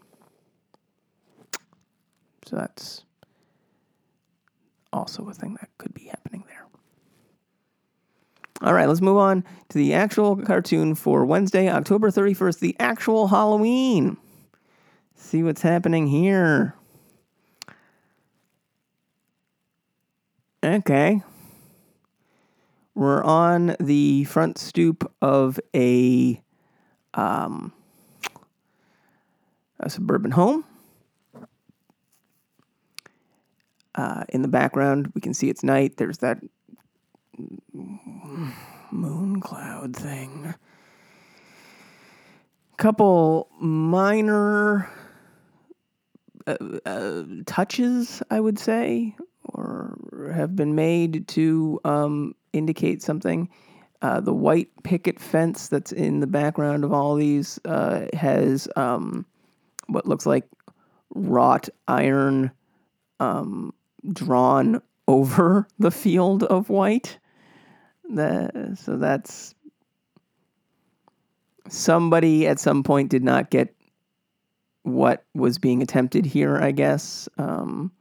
So 2.45 2.55
that's 2.55 3.03
also 4.93 5.27
a 5.27 5.33
thing 5.33 5.57
that 5.59 5.69
could 5.77 5.93
be 5.93 6.05
happening 6.05 6.45
there. 6.47 6.58
All 8.61 8.73
right, 8.73 8.87
let's 8.89 8.99
move 8.99 9.17
on 9.17 9.45
to 9.69 9.77
the 9.77 9.93
actual 9.93 10.35
cartoon 10.35 10.93
for 10.93 11.23
Wednesday, 11.25 11.69
October 11.69 12.11
31st, 12.11 12.59
the 12.59 12.75
actual 12.79 13.27
Halloween. 13.29 14.17
See 15.15 15.43
what's 15.43 15.61
happening 15.61 16.07
here. 16.07 16.75
Okay. 20.61 21.21
We're 22.95 23.23
on 23.23 23.77
the 23.79 24.25
front 24.25 24.57
stoop 24.57 25.09
of 25.21 25.57
a 25.73 26.41
um, 27.13 27.71
a 29.79 29.89
suburban 29.89 30.31
home. 30.31 30.65
Uh, 33.95 34.25
in 34.29 34.41
the 34.41 34.49
background, 34.49 35.11
we 35.15 35.21
can 35.21 35.33
see 35.33 35.49
it's 35.49 35.63
night. 35.63 35.95
There's 35.95 36.17
that 36.17 36.39
moon 38.91 39.41
cloud 39.41 39.95
thing. 39.95 40.53
Couple 42.77 43.49
minor 43.59 44.89
uh, 46.47 46.55
uh, 46.85 47.23
touches, 47.45 48.23
I 48.29 48.39
would 48.39 48.57
say, 48.57 49.15
or 49.43 50.31
have 50.33 50.55
been 50.55 50.75
made 50.75 51.27
to 51.29 51.79
um, 51.83 52.35
indicate 52.53 53.01
something. 53.01 53.49
Uh, 54.01 54.21
the 54.21 54.33
white 54.33 54.69
picket 54.83 55.19
fence 55.19 55.67
that's 55.67 55.91
in 55.91 56.21
the 56.21 56.27
background 56.27 56.85
of 56.85 56.93
all 56.93 57.15
these 57.15 57.59
uh, 57.65 58.05
has 58.13 58.67
um, 58.77 59.25
what 59.87 60.05
looks 60.05 60.25
like 60.25 60.45
wrought 61.13 61.67
iron 61.87 62.51
um, 63.19 63.73
drawn 64.13 64.81
over 65.07 65.67
the 65.79 65.91
field 65.91 66.43
of 66.43 66.69
white. 66.69 67.17
The, 68.09 68.75
so 68.75 68.97
that's 68.97 69.53
somebody 71.67 72.47
at 72.47 72.59
some 72.59 72.83
point 72.83 73.09
did 73.09 73.23
not 73.23 73.49
get 73.51 73.75
what 74.83 75.25
was 75.33 75.57
being 75.57 75.81
attempted 75.81 76.25
here, 76.25 76.57
I 76.57 76.71
guess. 76.71 77.29
Um, 77.37 77.91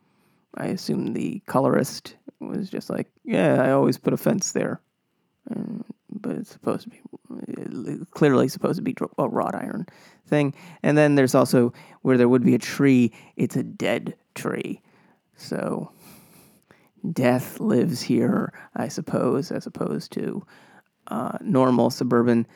I 0.54 0.66
assume 0.66 1.12
the 1.12 1.40
colorist 1.46 2.16
was 2.40 2.70
just 2.70 2.90
like, 2.90 3.08
yeah, 3.24 3.62
I 3.62 3.70
always 3.70 3.98
put 3.98 4.12
a 4.12 4.16
fence 4.16 4.52
there. 4.52 4.80
but 6.10 6.36
it's 6.36 6.50
supposed 6.50 6.84
to 6.84 6.90
be 6.90 7.00
uh, 7.30 8.04
clearly 8.10 8.48
supposed 8.48 8.76
to 8.76 8.82
be 8.82 8.96
a 9.18 9.28
wrought 9.28 9.54
iron 9.54 9.86
thing. 10.26 10.54
And 10.82 10.96
then 10.96 11.14
there's 11.14 11.34
also 11.34 11.72
where 12.02 12.16
there 12.16 12.28
would 12.28 12.44
be 12.44 12.54
a 12.54 12.58
tree, 12.58 13.12
it's 13.36 13.56
a 13.56 13.62
dead 13.62 14.16
tree. 14.34 14.80
So 15.36 15.92
death 17.12 17.60
lives 17.60 18.00
here, 18.00 18.52
I 18.74 18.88
suppose, 18.88 19.50
as 19.50 19.66
opposed 19.66 20.12
to 20.12 20.44
uh, 21.08 21.38
normal 21.40 21.90
suburban 21.90 22.46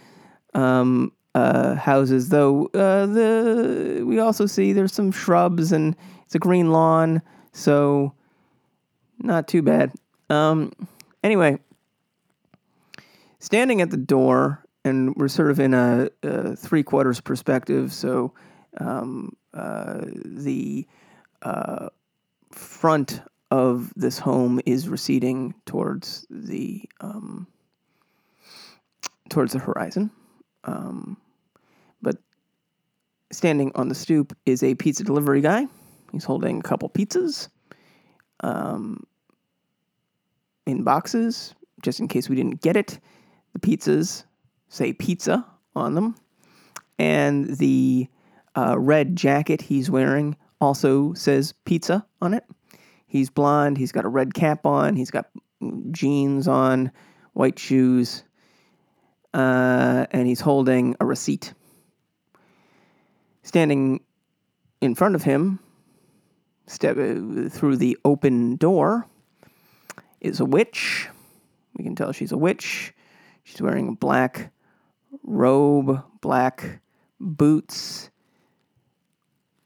um, 0.54 1.12
uh, 1.34 1.74
houses. 1.74 2.28
Though 2.28 2.66
uh, 2.74 3.06
the 3.06 4.02
we 4.06 4.18
also 4.18 4.46
see 4.46 4.72
there's 4.72 4.92
some 4.92 5.12
shrubs 5.12 5.72
and 5.72 5.96
it's 6.24 6.34
a 6.34 6.38
green 6.38 6.72
lawn, 6.72 7.22
so 7.52 8.14
not 9.18 9.48
too 9.48 9.62
bad. 9.62 9.92
Um, 10.30 10.72
anyway, 11.22 11.58
standing 13.38 13.80
at 13.80 13.90
the 13.90 13.96
door, 13.96 14.64
and 14.84 15.14
we're 15.16 15.28
sort 15.28 15.50
of 15.50 15.60
in 15.60 15.74
a, 15.74 16.08
a 16.22 16.56
three 16.56 16.82
quarters 16.82 17.20
perspective, 17.20 17.92
so 17.92 18.32
um, 18.78 19.36
uh, 19.54 20.00
the 20.24 20.86
uh, 21.42 21.88
front 22.50 23.22
of 23.52 23.92
this 23.96 24.18
home 24.18 24.62
is 24.64 24.88
receding 24.88 25.54
towards 25.66 26.26
the 26.30 26.82
um, 27.02 27.46
towards 29.28 29.52
the 29.52 29.58
horizon. 29.58 30.10
Um, 30.64 31.18
but 32.00 32.16
standing 33.30 33.70
on 33.74 33.90
the 33.90 33.94
stoop 33.94 34.34
is 34.46 34.62
a 34.62 34.74
pizza 34.74 35.04
delivery 35.04 35.42
guy. 35.42 35.66
He's 36.12 36.24
holding 36.24 36.60
a 36.60 36.62
couple 36.62 36.88
pizzas 36.88 37.48
um, 38.40 39.04
in 40.66 40.82
boxes, 40.82 41.54
just 41.82 42.00
in 42.00 42.08
case 42.08 42.30
we 42.30 42.36
didn't 42.36 42.62
get 42.62 42.78
it. 42.78 42.98
The 43.52 43.58
pizzas 43.58 44.24
say 44.70 44.94
pizza 44.94 45.46
on 45.76 45.94
them. 45.94 46.14
And 46.98 47.58
the 47.58 48.08
uh, 48.56 48.78
red 48.78 49.14
jacket 49.14 49.60
he's 49.60 49.90
wearing 49.90 50.38
also 50.58 51.12
says 51.12 51.52
pizza 51.66 52.06
on 52.22 52.32
it. 52.32 52.44
He's 53.12 53.28
blonde. 53.28 53.76
He's 53.76 53.92
got 53.92 54.06
a 54.06 54.08
red 54.08 54.32
cap 54.32 54.64
on. 54.64 54.96
He's 54.96 55.10
got 55.10 55.26
jeans 55.90 56.48
on, 56.48 56.90
white 57.34 57.58
shoes, 57.58 58.24
uh, 59.34 60.06
and 60.10 60.26
he's 60.26 60.40
holding 60.40 60.96
a 60.98 61.04
receipt. 61.04 61.52
Standing 63.42 64.00
in 64.80 64.94
front 64.94 65.14
of 65.14 65.22
him, 65.22 65.58
step 66.66 66.96
uh, 66.96 67.50
through 67.50 67.76
the 67.76 67.98
open 68.02 68.56
door, 68.56 69.06
is 70.22 70.40
a 70.40 70.46
witch. 70.46 71.10
We 71.76 71.84
can 71.84 71.94
tell 71.94 72.12
she's 72.12 72.32
a 72.32 72.38
witch. 72.38 72.94
She's 73.44 73.60
wearing 73.60 73.88
a 73.88 73.92
black 73.92 74.52
robe, 75.22 76.02
black 76.22 76.80
boots. 77.20 78.08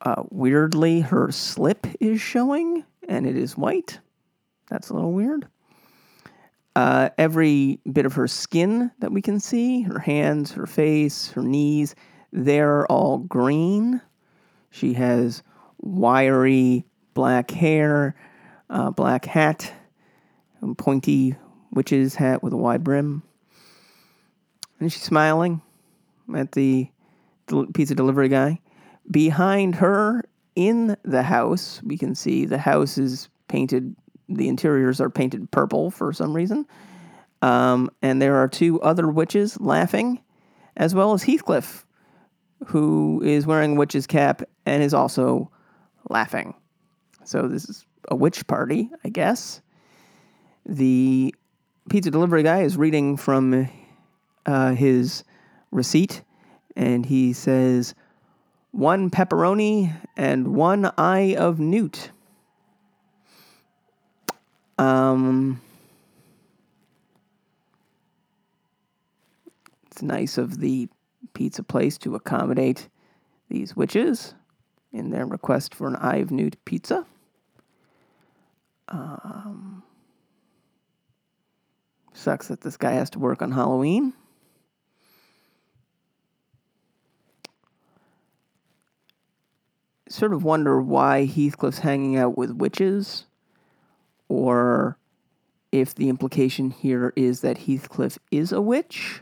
Uh, 0.00 0.22
weirdly, 0.30 1.00
her 1.00 1.30
slip 1.32 1.86
is 2.00 2.20
showing, 2.20 2.84
and 3.08 3.26
it 3.26 3.36
is 3.36 3.56
white. 3.56 4.00
That's 4.68 4.90
a 4.90 4.94
little 4.94 5.12
weird. 5.12 5.48
Uh, 6.74 7.08
every 7.16 7.80
bit 7.90 8.04
of 8.04 8.14
her 8.14 8.28
skin 8.28 8.90
that 8.98 9.10
we 9.10 9.22
can 9.22 9.40
see, 9.40 9.82
her 9.82 9.98
hands, 9.98 10.52
her 10.52 10.66
face, 10.66 11.30
her 11.30 11.42
knees, 11.42 11.94
they're 12.32 12.86
all 12.86 13.18
green. 13.18 14.02
She 14.70 14.92
has 14.92 15.42
wiry 15.78 16.84
black 17.14 17.50
hair, 17.50 18.14
uh, 18.68 18.90
black 18.90 19.24
hat, 19.24 19.72
pointy 20.76 21.34
witch's 21.70 22.14
hat 22.14 22.42
with 22.42 22.52
a 22.52 22.56
wide 22.56 22.84
brim. 22.84 23.22
And 24.78 24.92
she's 24.92 25.02
smiling 25.02 25.62
at 26.34 26.52
the 26.52 26.90
pizza 27.72 27.94
delivery 27.94 28.28
guy. 28.28 28.60
Behind 29.10 29.76
her 29.76 30.22
in 30.54 30.96
the 31.04 31.22
house, 31.22 31.80
we 31.82 31.96
can 31.96 32.14
see 32.14 32.44
the 32.44 32.58
house 32.58 32.98
is 32.98 33.28
painted 33.48 33.94
the 34.28 34.48
interiors 34.48 35.00
are 35.00 35.10
painted 35.10 35.50
purple 35.50 35.90
for 35.90 36.12
some 36.12 36.34
reason. 36.34 36.66
Um, 37.42 37.90
and 38.02 38.20
there 38.20 38.36
are 38.36 38.48
two 38.48 38.80
other 38.80 39.08
witches 39.08 39.60
laughing, 39.60 40.20
as 40.76 40.94
well 40.94 41.12
as 41.12 41.22
Heathcliff, 41.22 41.86
who 42.66 43.22
is 43.24 43.46
wearing 43.46 43.72
a 43.72 43.78
witch's 43.78 44.06
cap 44.06 44.42
and 44.64 44.82
is 44.82 44.94
also 44.94 45.50
laughing. 46.08 46.54
So 47.24 47.48
this 47.48 47.68
is 47.68 47.86
a 48.08 48.16
witch 48.16 48.46
party, 48.46 48.90
I 49.04 49.10
guess. 49.10 49.60
The 50.64 51.34
pizza 51.88 52.10
delivery 52.10 52.42
guy 52.42 52.62
is 52.62 52.76
reading 52.76 53.16
from 53.16 53.68
uh, 54.44 54.72
his 54.72 55.22
receipt, 55.70 56.22
and 56.74 57.06
he 57.06 57.32
says, 57.32 57.94
one 58.76 59.08
pepperoni 59.08 59.90
and 60.18 60.54
one 60.54 60.92
eye 60.98 61.34
of 61.34 61.58
newt. 61.58 62.10
Um, 64.78 65.62
it's 69.86 70.02
nice 70.02 70.36
of 70.36 70.60
the 70.60 70.88
pizza 71.32 71.62
place 71.62 71.96
to 71.98 72.14
accommodate 72.14 72.88
these 73.48 73.74
witches 73.74 74.34
in 74.92 75.08
their 75.08 75.24
request 75.24 75.74
for 75.74 75.88
an 75.88 75.96
Eye 75.96 76.16
of 76.16 76.30
Newt 76.30 76.62
pizza. 76.66 77.06
Um, 78.88 79.82
sucks 82.12 82.48
that 82.48 82.60
this 82.60 82.76
guy 82.76 82.92
has 82.92 83.08
to 83.10 83.18
work 83.18 83.40
on 83.40 83.52
Halloween. 83.52 84.12
Sort 90.08 90.32
of 90.32 90.44
wonder 90.44 90.80
why 90.80 91.26
Heathcliff's 91.26 91.80
hanging 91.80 92.16
out 92.16 92.38
with 92.38 92.52
witches 92.52 93.26
or 94.28 94.98
if 95.72 95.94
the 95.94 96.08
implication 96.08 96.70
here 96.70 97.12
is 97.16 97.40
that 97.40 97.58
Heathcliff 97.58 98.18
is 98.30 98.52
a 98.52 98.60
witch. 98.60 99.20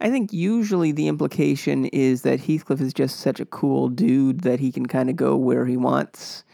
I 0.00 0.10
think 0.10 0.32
usually 0.32 0.92
the 0.92 1.08
implication 1.08 1.86
is 1.86 2.22
that 2.22 2.40
Heathcliff 2.40 2.80
is 2.80 2.92
just 2.92 3.20
such 3.20 3.40
a 3.40 3.46
cool 3.46 3.88
dude 3.88 4.40
that 4.40 4.60
he 4.60 4.72
can 4.72 4.86
kind 4.86 5.08
of 5.08 5.16
go 5.16 5.36
where 5.36 5.66
he 5.66 5.76
wants. 5.76 6.44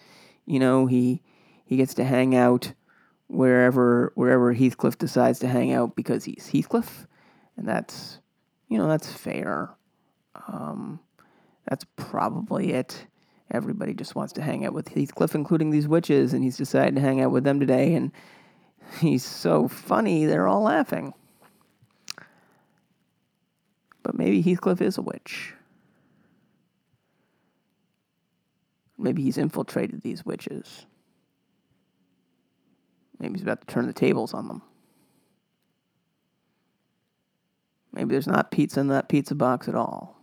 You 0.46 0.59
know, 0.59 0.87
he 0.87 1.23
he 1.64 1.77
gets 1.77 1.94
to 1.94 2.05
hang 2.05 2.35
out 2.35 2.73
wherever 3.29 4.12
wherever 4.14 4.53
Heathcliff 4.53 4.99
decides 4.99 5.38
to 5.40 5.49
hang 5.49 5.73
out 5.73 5.96
because 5.96 6.25
he's 6.25 6.51
Heathcliff, 6.53 7.07
and 7.57 7.66
that's 7.66 8.18
you 8.68 8.79
know 8.79 8.88
that's 8.88 9.12
fair. 9.12 9.70
Um, 10.49 11.01
that's 11.68 11.85
probably 11.96 12.73
it 12.73 13.07
everybody 13.51 13.95
just 13.95 14.15
wants 14.15 14.33
to 14.35 14.43
hang 14.43 14.65
out 14.65 14.73
with 14.73 14.89
Heathcliff, 14.89 15.35
including 15.35 15.71
these 15.71 15.89
witches, 15.89 16.33
and 16.33 16.43
he's 16.43 16.57
decided 16.57 16.95
to 16.97 17.01
hang 17.01 17.21
out 17.21 17.31
with 17.31 17.45
them 17.45 17.61
today, 17.61 17.95
and 17.95 18.13
he's 18.99 19.25
so 19.25 19.69
funny, 19.69 20.27
they're 20.27 20.49
all 20.49 20.63
laughing. 20.63 21.15
But 24.03 24.17
maybe 24.17 24.43
Heathcliff 24.43 24.81
is 24.81 24.99
a 24.99 25.03
witch. 25.03 25.55
Maybe 28.99 29.23
he's 29.23 29.39
infiltrated 29.39 30.03
these 30.03 30.25
witches. 30.25 30.87
Maybe 33.19 33.35
he's 33.35 33.43
about 33.43 33.61
to 33.63 33.67
turn 33.67 33.87
the 33.87 33.93
tables 33.93 34.35
on 34.35 34.49
them. 34.49 34.63
Maybe 37.93 38.11
there's 38.11 38.27
not 38.27 38.51
pizza 38.51 38.81
in 38.81 38.89
that 38.89 39.09
pizza 39.09 39.35
box 39.35 39.69
at 39.69 39.75
all. 39.75 40.20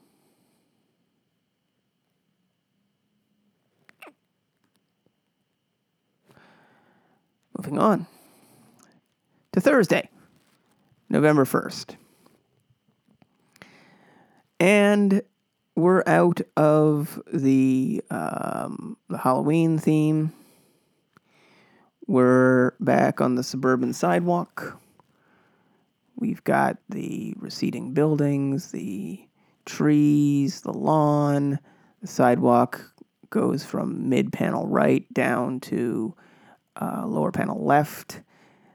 Moving 7.57 7.79
on 7.79 8.05
to 9.53 9.59
Thursday, 9.59 10.09
November 11.09 11.43
1st. 11.43 11.95
And 14.59 15.23
we're 15.75 16.03
out 16.05 16.39
of 16.55 17.19
the, 17.33 18.03
um, 18.11 18.95
the 19.09 19.17
Halloween 19.17 19.79
theme. 19.79 20.33
We're 22.05 22.73
back 22.79 23.21
on 23.21 23.33
the 23.33 23.43
suburban 23.43 23.91
sidewalk. 23.91 24.79
We've 26.15 26.43
got 26.43 26.77
the 26.89 27.33
receding 27.39 27.93
buildings, 27.93 28.71
the 28.71 29.27
trees, 29.65 30.61
the 30.61 30.73
lawn. 30.73 31.57
The 32.01 32.07
sidewalk 32.07 32.93
goes 33.31 33.65
from 33.65 34.09
mid 34.09 34.31
panel 34.31 34.67
right 34.67 35.11
down 35.11 35.59
to 35.61 36.13
uh, 36.79 37.05
lower 37.05 37.31
panel 37.31 37.63
left. 37.63 38.21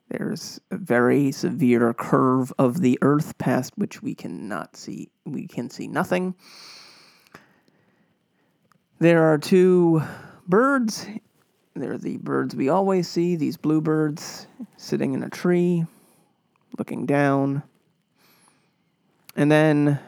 There's 0.09 0.61
a 0.71 0.77
very 0.77 1.33
severe 1.33 1.95
curve 1.95 2.53
of 2.59 2.81
the 2.81 2.99
Earth 3.01 3.39
past 3.39 3.73
which 3.77 4.03
we 4.03 4.15
cannot 4.15 4.77
see. 4.77 5.11
We 5.25 5.47
can 5.47 5.71
see 5.71 5.89
nothing. 5.89 6.35
There 8.99 9.33
are 9.33 9.39
two 9.39 10.03
birds. 10.47 11.07
They're 11.75 11.97
the 11.97 12.19
birds 12.19 12.55
we 12.55 12.69
always 12.69 13.09
see, 13.09 13.37
these 13.37 13.57
bluebirds 13.57 14.47
sitting 14.77 15.15
in 15.15 15.23
a 15.23 15.31
tree, 15.31 15.87
looking 16.79 17.07
down. 17.07 17.63
And 19.35 19.51
then 19.51 19.99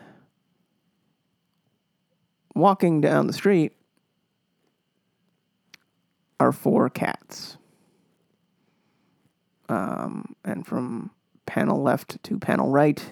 walking 2.54 3.00
down 3.00 3.26
the 3.26 3.32
street 3.32 3.72
are 6.38 6.52
four 6.52 6.90
cats. 6.90 7.56
Um, 9.74 10.36
and 10.44 10.64
from 10.64 11.10
panel 11.46 11.82
left 11.82 12.22
to 12.22 12.38
panel 12.38 12.68
right, 12.68 13.04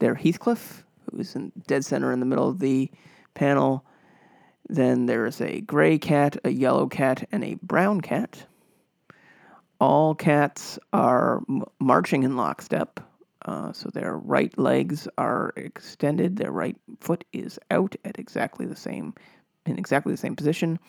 there 0.00 0.16
Heathcliff, 0.16 0.84
who's 1.10 1.36
in 1.36 1.52
dead 1.68 1.84
center 1.84 2.10
in 2.12 2.18
the 2.18 2.26
middle 2.26 2.48
of 2.48 2.58
the 2.58 2.90
panel. 3.34 3.84
Then 4.68 5.06
there's 5.06 5.40
a 5.40 5.60
gray 5.60 5.98
cat, 5.98 6.36
a 6.44 6.50
yellow 6.50 6.88
cat, 6.88 7.28
and 7.30 7.44
a 7.44 7.56
brown 7.62 8.00
cat. 8.00 8.46
All 9.80 10.16
cats 10.16 10.76
are 10.92 11.42
m- 11.48 11.62
marching 11.78 12.24
in 12.24 12.36
lockstep. 12.36 12.98
Uh, 13.44 13.72
so 13.72 13.88
their 13.90 14.16
right 14.16 14.56
legs 14.58 15.06
are 15.18 15.52
extended, 15.56 16.36
their 16.36 16.52
right 16.52 16.76
foot 16.98 17.24
is 17.32 17.60
out 17.70 17.94
at 18.04 18.18
exactly 18.18 18.66
the 18.66 18.76
same 18.76 19.14
in 19.66 19.78
exactly 19.78 20.12
the 20.12 20.18
same 20.18 20.34
position. 20.34 20.80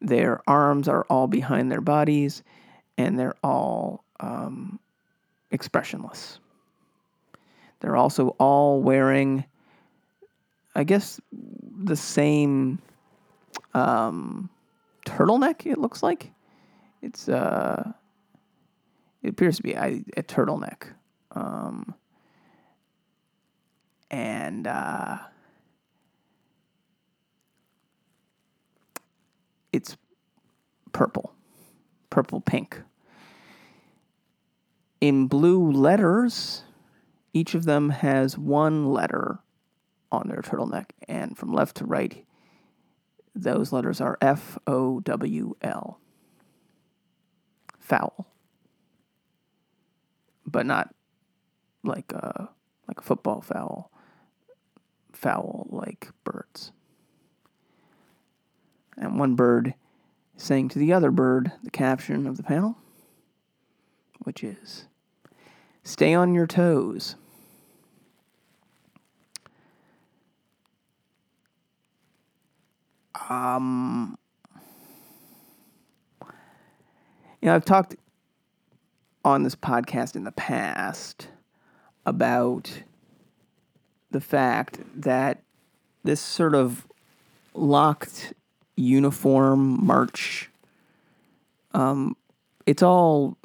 Their 0.00 0.40
arms 0.48 0.88
are 0.88 1.04
all 1.08 1.28
behind 1.28 1.70
their 1.70 1.80
bodies, 1.80 2.42
and 2.98 3.16
they're 3.16 3.36
all 3.44 4.04
um, 4.20 4.78
expressionless. 5.50 6.38
They're 7.80 7.96
also 7.96 8.36
all 8.38 8.80
wearing, 8.82 9.44
I 10.74 10.84
guess, 10.84 11.20
the 11.32 11.96
same 11.96 12.78
um, 13.74 14.50
turtleneck. 15.06 15.66
It 15.66 15.78
looks 15.78 16.02
like 16.02 16.30
it's 17.02 17.28
uh, 17.28 17.92
it 19.22 19.30
appears 19.30 19.56
to 19.56 19.62
be 19.62 19.72
a, 19.72 20.04
a 20.16 20.22
turtleneck, 20.22 20.92
um, 21.32 21.94
and 24.10 24.66
uh, 24.66 25.18
it's 29.72 29.96
purple, 30.92 31.32
purple 32.10 32.40
pink. 32.40 32.82
In 35.00 35.28
blue 35.28 35.70
letters, 35.70 36.64
each 37.32 37.54
of 37.54 37.64
them 37.64 37.88
has 37.90 38.36
one 38.36 38.86
letter 38.92 39.38
on 40.12 40.28
their 40.28 40.42
turtleneck, 40.42 40.90
and 41.08 41.38
from 41.38 41.52
left 41.52 41.76
to 41.78 41.86
right, 41.86 42.26
those 43.34 43.72
letters 43.72 44.00
are 44.00 44.18
F 44.20 44.58
O 44.66 45.00
W 45.00 45.54
L. 45.62 46.00
Foul. 47.78 48.26
But 50.44 50.66
not 50.66 50.94
like 51.82 52.12
a 52.12 52.50
like 52.86 52.98
a 52.98 53.02
football 53.02 53.40
foul. 53.40 53.90
Foul 55.12 55.66
like 55.70 56.10
birds. 56.24 56.72
And 58.96 59.18
one 59.18 59.34
bird 59.34 59.74
saying 60.36 60.68
to 60.70 60.78
the 60.78 60.92
other 60.92 61.10
bird 61.10 61.52
the 61.62 61.70
caption 61.70 62.26
of 62.26 62.36
the 62.36 62.42
panel, 62.42 62.76
which 64.18 64.44
is 64.44 64.88
Stay 65.82 66.14
on 66.14 66.34
your 66.34 66.46
toes. 66.46 67.16
Um, 73.28 74.18
you 77.40 77.46
know, 77.46 77.54
I've 77.54 77.64
talked 77.64 77.96
on 79.24 79.42
this 79.42 79.54
podcast 79.54 80.16
in 80.16 80.24
the 80.24 80.32
past 80.32 81.28
about 82.06 82.82
the 84.10 84.20
fact 84.20 84.80
that 84.94 85.42
this 86.02 86.20
sort 86.20 86.54
of 86.54 86.86
locked 87.54 88.32
uniform 88.76 89.84
march, 89.84 90.50
um, 91.72 92.16
it's 92.66 92.82
all 92.82 93.36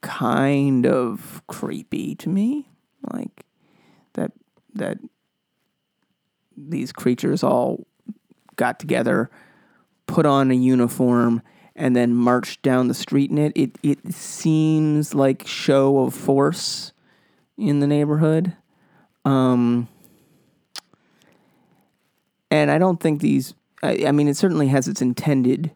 kind 0.00 0.86
of 0.86 1.42
creepy 1.46 2.14
to 2.16 2.28
me. 2.28 2.68
Like 3.12 3.44
that 4.14 4.32
that 4.74 4.98
these 6.56 6.92
creatures 6.92 7.42
all 7.42 7.86
got 8.56 8.78
together, 8.78 9.30
put 10.06 10.26
on 10.26 10.50
a 10.50 10.54
uniform, 10.54 11.42
and 11.74 11.94
then 11.94 12.14
marched 12.14 12.62
down 12.62 12.88
the 12.88 12.94
street 12.94 13.30
in 13.30 13.38
it. 13.38 13.52
It 13.54 13.78
it 13.82 14.12
seems 14.12 15.14
like 15.14 15.46
show 15.46 15.98
of 15.98 16.14
force 16.14 16.92
in 17.56 17.80
the 17.80 17.86
neighborhood. 17.86 18.54
Um, 19.24 19.88
and 22.50 22.70
I 22.70 22.78
don't 22.78 23.00
think 23.00 23.20
these. 23.20 23.54
I, 23.82 24.06
I 24.06 24.12
mean, 24.12 24.28
it 24.28 24.36
certainly 24.36 24.68
has 24.68 24.88
its 24.88 25.02
intended 25.02 25.72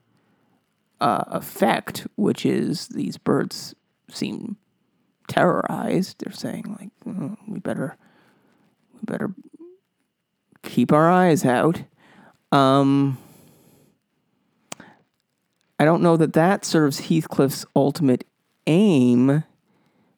uh, 1.01 1.25
effect, 1.29 2.07
which 2.17 2.47
is 2.47 2.89
these 2.89 3.17
birds 3.17 3.75
seem 4.15 4.57
terrorized. 5.29 6.17
They're 6.19 6.33
saying 6.33 6.77
like, 6.79 6.91
"Oh, 7.07 7.37
we 7.47 7.61
better, 7.61 7.97
we 8.95 9.01
better 9.05 9.35
keep 10.63 10.93
our 10.93 11.11
eyes 11.11 11.45
out. 11.45 11.83
Um, 12.53 13.19
I 15.79 15.85
don't 15.85 16.03
know 16.03 16.17
that 16.17 16.35
that 16.35 16.65
serves 16.65 17.01
Heathcliff's 17.01 17.65
ultimate 17.75 18.25
aim, 18.67 19.45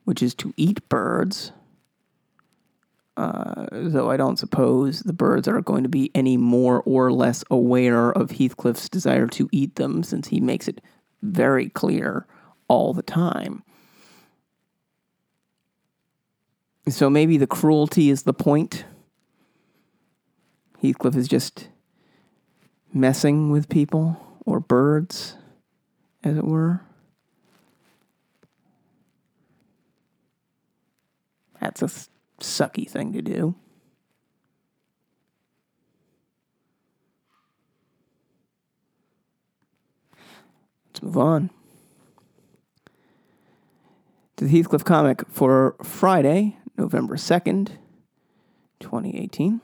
which 0.04 0.22
is 0.22 0.34
to 0.36 0.52
eat 0.56 0.88
birds. 0.88 1.52
Uh, 3.16 3.66
though 3.70 4.10
I 4.10 4.16
don't 4.16 4.38
suppose 4.38 5.00
the 5.00 5.12
birds 5.12 5.46
are 5.46 5.60
going 5.60 5.82
to 5.82 5.88
be 5.88 6.10
any 6.14 6.38
more 6.38 6.82
or 6.82 7.12
less 7.12 7.44
aware 7.50 8.10
of 8.10 8.30
Heathcliff's 8.30 8.88
desire 8.88 9.26
to 9.28 9.48
eat 9.52 9.76
them, 9.76 10.02
since 10.02 10.28
he 10.28 10.40
makes 10.40 10.66
it 10.66 10.80
very 11.20 11.68
clear 11.68 12.26
all 12.68 12.94
the 12.94 13.02
time. 13.02 13.62
So 16.88 17.08
maybe 17.08 17.36
the 17.36 17.46
cruelty 17.46 18.10
is 18.10 18.24
the 18.24 18.34
point. 18.34 18.84
Heathcliff 20.80 21.16
is 21.16 21.28
just 21.28 21.68
messing 22.92 23.50
with 23.50 23.68
people 23.68 24.20
or 24.44 24.58
birds, 24.58 25.36
as 26.24 26.36
it 26.36 26.44
were. 26.44 26.80
That's 31.60 31.82
a 31.82 31.90
sucky 32.40 32.88
thing 32.88 33.12
to 33.12 33.22
do. 33.22 33.54
Let's 40.88 41.02
move 41.02 41.16
on 41.16 41.50
to 44.36 44.44
the 44.44 44.50
Heathcliff 44.50 44.84
comic 44.84 45.22
for 45.30 45.76
Friday, 45.82 46.56
November 46.76 47.16
2nd, 47.16 47.72
2018. 48.80 49.60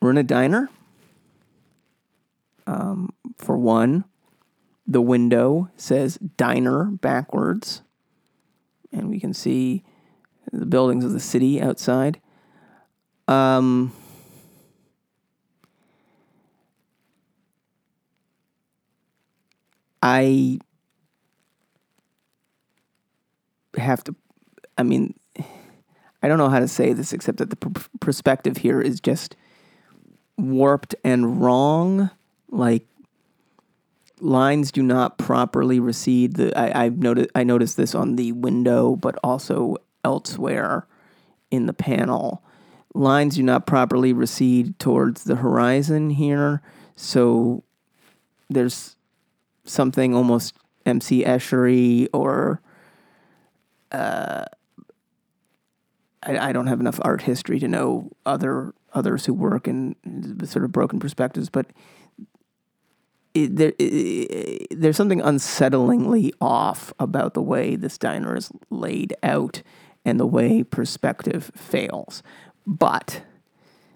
We're 0.00 0.10
in 0.10 0.18
a 0.18 0.22
diner. 0.22 0.70
Um, 2.66 3.12
for 3.36 3.56
one, 3.58 4.04
the 4.86 5.00
window 5.00 5.70
says 5.76 6.16
diner 6.36 6.84
backwards, 6.84 7.82
and 8.92 9.08
we 9.08 9.20
can 9.20 9.34
see 9.34 9.84
the 10.52 10.66
buildings 10.66 11.04
of 11.04 11.12
the 11.12 11.20
city 11.20 11.60
outside. 11.60 12.20
Um, 13.28 13.92
I 20.02 20.58
have 23.76 24.02
to, 24.04 24.14
I 24.76 24.82
mean, 24.82 25.14
I 26.22 26.28
don't 26.28 26.38
know 26.38 26.48
how 26.48 26.60
to 26.60 26.68
say 26.68 26.92
this 26.92 27.12
except 27.12 27.38
that 27.38 27.50
the 27.50 27.56
pr- 27.56 27.88
perspective 28.00 28.58
here 28.58 28.80
is 28.80 29.00
just 29.00 29.36
warped 30.36 30.94
and 31.04 31.40
wrong. 31.40 32.10
Like 32.50 32.86
lines 34.20 34.70
do 34.70 34.82
not 34.82 35.18
properly 35.18 35.80
recede. 35.80 36.34
The 36.34 36.56
I, 36.58 36.84
I've 36.84 36.98
noticed 36.98 37.30
I 37.34 37.44
noticed 37.44 37.76
this 37.76 37.94
on 37.94 38.16
the 38.16 38.32
window, 38.32 38.96
but 38.96 39.18
also 39.22 39.76
elsewhere 40.04 40.86
in 41.50 41.66
the 41.66 41.72
panel. 41.72 42.42
Lines 42.92 43.36
do 43.36 43.42
not 43.42 43.66
properly 43.66 44.12
recede 44.12 44.78
towards 44.78 45.24
the 45.24 45.36
horizon 45.36 46.10
here, 46.10 46.60
so 46.96 47.62
there's 48.48 48.96
something 49.64 50.14
almost 50.14 50.54
MC 50.84 51.24
Eschery 51.24 52.08
or 52.12 52.60
uh, 53.92 54.44
I, 56.22 56.38
I 56.38 56.52
don't 56.52 56.66
have 56.66 56.80
enough 56.80 57.00
art 57.02 57.22
history 57.22 57.58
to 57.60 57.68
know 57.68 58.10
other 58.26 58.74
others 58.92 59.26
who 59.26 59.34
work 59.34 59.68
in 59.68 59.94
sort 60.44 60.64
of 60.64 60.72
broken 60.72 60.98
perspectives, 60.98 61.48
but 61.48 61.66
it, 63.34 63.54
there, 63.56 63.72
it, 63.78 64.66
there's 64.72 64.96
something 64.96 65.20
unsettlingly 65.20 66.32
off 66.40 66.92
about 66.98 67.34
the 67.34 67.42
way 67.42 67.76
this 67.76 67.96
diner 67.96 68.36
is 68.36 68.50
laid 68.68 69.14
out 69.22 69.62
and 70.04 70.18
the 70.18 70.26
way 70.26 70.64
perspective 70.64 71.52
fails. 71.54 72.22
But 72.66 73.22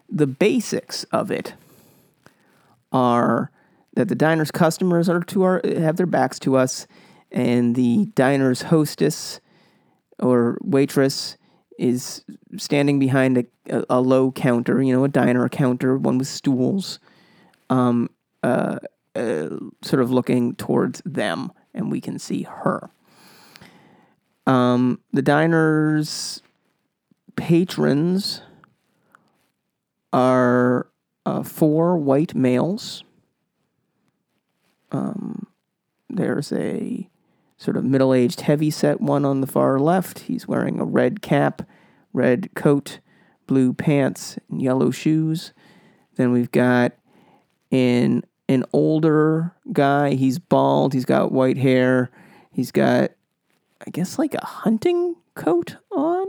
the 0.08 0.28
basics 0.28 1.04
of 1.04 1.30
it 1.30 1.54
are 2.92 3.50
that 3.94 4.08
the 4.08 4.14
diner's 4.14 4.50
customers 4.50 5.08
are 5.08 5.20
to 5.20 5.42
our 5.42 5.60
have 5.64 5.96
their 5.96 6.06
backs 6.06 6.38
to 6.40 6.56
us, 6.56 6.86
and 7.32 7.74
the 7.74 8.06
diner's 8.14 8.62
hostess 8.62 9.40
or 10.18 10.58
waitress 10.62 11.36
is 11.78 12.24
standing 12.56 12.98
behind 12.98 13.38
a, 13.38 13.44
a, 13.68 13.84
a 13.90 14.00
low 14.00 14.30
counter, 14.30 14.82
you 14.82 14.92
know, 14.92 15.04
a 15.04 15.08
diner 15.08 15.48
counter, 15.48 15.96
one 15.96 16.18
with 16.18 16.28
stools, 16.28 17.00
um, 17.70 18.08
uh, 18.42 18.78
uh, 19.16 19.48
sort 19.82 20.02
of 20.02 20.10
looking 20.10 20.54
towards 20.54 21.02
them, 21.04 21.52
and 21.72 21.90
we 21.90 22.00
can 22.00 22.18
see 22.18 22.42
her. 22.42 22.90
Um, 24.46 25.00
the 25.12 25.22
diner's 25.22 26.42
patrons 27.36 28.42
are 30.12 30.86
uh, 31.26 31.42
four 31.42 31.96
white 31.96 32.34
males. 32.34 33.02
Um, 34.92 35.46
there's 36.08 36.52
a 36.52 37.08
sort 37.56 37.76
of 37.76 37.84
middle 37.84 38.12
aged, 38.12 38.42
heavy 38.42 38.70
set 38.70 39.00
one 39.00 39.24
on 39.24 39.40
the 39.40 39.46
far 39.46 39.78
left. 39.78 40.20
He's 40.20 40.48
wearing 40.48 40.80
a 40.80 40.84
red 40.84 41.22
cap, 41.22 41.62
red 42.12 42.54
coat, 42.54 43.00
blue 43.46 43.72
pants, 43.72 44.38
and 44.50 44.60
yellow 44.60 44.90
shoes. 44.90 45.52
Then 46.16 46.32
we've 46.32 46.50
got 46.50 46.92
an, 47.70 48.24
an 48.48 48.64
older 48.72 49.54
guy. 49.72 50.14
He's 50.14 50.38
bald, 50.38 50.94
he's 50.94 51.04
got 51.04 51.32
white 51.32 51.58
hair, 51.58 52.10
he's 52.52 52.70
got, 52.70 53.10
I 53.86 53.90
guess, 53.90 54.18
like 54.18 54.34
a 54.34 54.44
hunting 54.44 55.16
coat 55.34 55.76
on, 55.90 56.26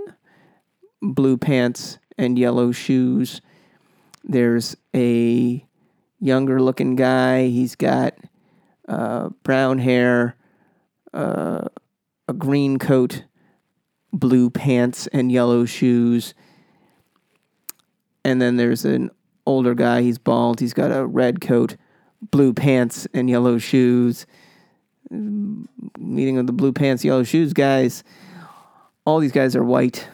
blue 1.01 1.37
pants, 1.37 1.99
and 2.17 2.39
yellow 2.39 2.71
shoes. 2.71 3.41
There's 4.23 4.75
a 4.95 5.63
younger 6.19 6.61
looking 6.61 6.95
guy. 6.95 7.47
He's 7.47 7.75
got 7.75 8.15
uh, 8.87 9.29
brown 9.43 9.77
hair, 9.77 10.35
uh, 11.15 11.67
a 12.27 12.33
green 12.33 12.77
coat, 12.77 13.23
blue 14.11 14.49
pants, 14.49 15.07
and 15.07 15.31
yellow 15.31 15.65
shoes. 15.65 16.33
And 18.23 18.41
then 18.41 18.57
there's 18.57 18.85
an 18.85 19.11
older 19.45 19.73
guy. 19.73 20.01
He's 20.01 20.17
bald. 20.17 20.59
He's 20.59 20.73
got 20.73 20.91
a 20.91 21.05
red 21.05 21.41
coat, 21.41 21.77
blue 22.21 22.53
pants, 22.53 23.07
and 23.13 23.29
yellow 23.29 23.57
shoes. 23.57 24.25
Meeting 25.09 26.37
of 26.37 26.47
the 26.47 26.53
blue 26.53 26.73
pants, 26.73 27.05
yellow 27.05 27.23
shoes 27.23 27.53
guys. 27.53 28.03
All 29.05 29.19
these 29.19 29.31
guys 29.31 29.55
are 29.55 29.63
white, 29.63 30.09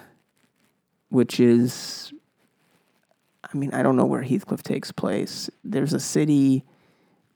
which 1.10 1.40
is 1.40 2.14
I 3.54 3.58
mean, 3.58 3.74
I 3.74 3.84
don't 3.84 3.96
know 3.96 4.06
where 4.06 4.22
Heathcliff 4.22 4.64
takes 4.64 4.92
place. 4.92 5.50
There's 5.64 5.94
a 5.94 6.00
city, 6.00 6.64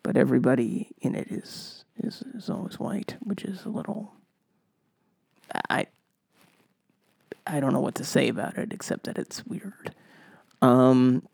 but 0.03 0.15
everybody 0.17 0.91
in 1.01 1.15
it 1.15 1.31
is 1.31 1.84
is 1.97 2.23
is 2.33 2.49
always 2.49 2.79
white, 2.79 3.15
which 3.21 3.43
is 3.43 3.65
a 3.65 3.69
little. 3.69 4.13
I. 5.69 5.87
I 7.47 7.59
don't 7.59 7.73
know 7.73 7.79
what 7.79 7.95
to 7.95 8.03
say 8.03 8.27
about 8.27 8.57
it 8.57 8.73
except 8.73 9.05
that 9.05 9.17
it's 9.17 9.45
weird. 9.45 9.93
Um. 10.61 11.27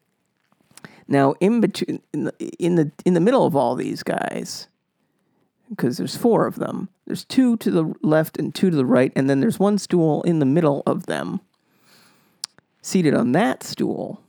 Now, 1.07 1.35
in 1.39 1.61
between, 1.61 2.01
in 2.13 2.25
the 2.25 2.33
in 2.59 2.75
the 2.75 2.91
in 3.05 3.13
the 3.13 3.19
middle 3.19 3.45
of 3.45 3.55
all 3.55 3.75
these 3.75 4.03
guys, 4.03 4.67
because 5.69 5.97
there's 5.97 6.15
four 6.17 6.45
of 6.45 6.55
them. 6.55 6.89
There's 7.05 7.25
two 7.25 7.57
to 7.57 7.71
the 7.71 7.93
left 8.01 8.37
and 8.37 8.53
two 8.53 8.69
to 8.69 8.75
the 8.75 8.85
right, 8.85 9.11
and 9.15 9.29
then 9.29 9.39
there's 9.39 9.59
one 9.59 9.77
stool 9.77 10.21
in 10.23 10.39
the 10.39 10.45
middle 10.45 10.83
of 10.85 11.07
them. 11.07 11.41
Seated 12.81 13.13
on 13.13 13.31
that 13.33 13.63
stool 13.63 14.21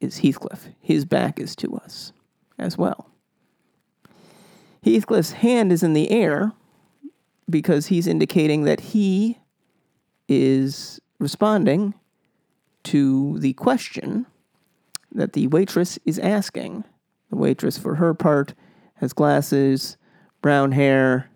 is 0.00 0.18
Heathcliff. 0.18 0.68
His 0.80 1.04
back 1.04 1.38
is 1.38 1.56
to 1.56 1.76
us 1.76 2.12
as 2.58 2.76
well. 2.76 3.08
Heathcliff's 4.84 5.32
hand 5.32 5.72
is 5.72 5.82
in 5.82 5.94
the 5.94 6.10
air 6.10 6.52
because 7.48 7.86
he's 7.86 8.06
indicating 8.06 8.64
that 8.64 8.80
he 8.80 9.38
is 10.28 11.00
responding 11.18 11.94
to 12.84 13.38
the 13.38 13.52
question 13.54 14.26
that 15.12 15.32
the 15.32 15.46
waitress 15.46 15.98
is 16.04 16.18
asking. 16.18 16.84
The 17.30 17.36
waitress, 17.36 17.78
for 17.78 17.94
her 17.94 18.14
part, 18.14 18.54
has 18.96 19.12
glasses, 19.12 19.96
brown 20.42 20.72
hair, 20.72 21.30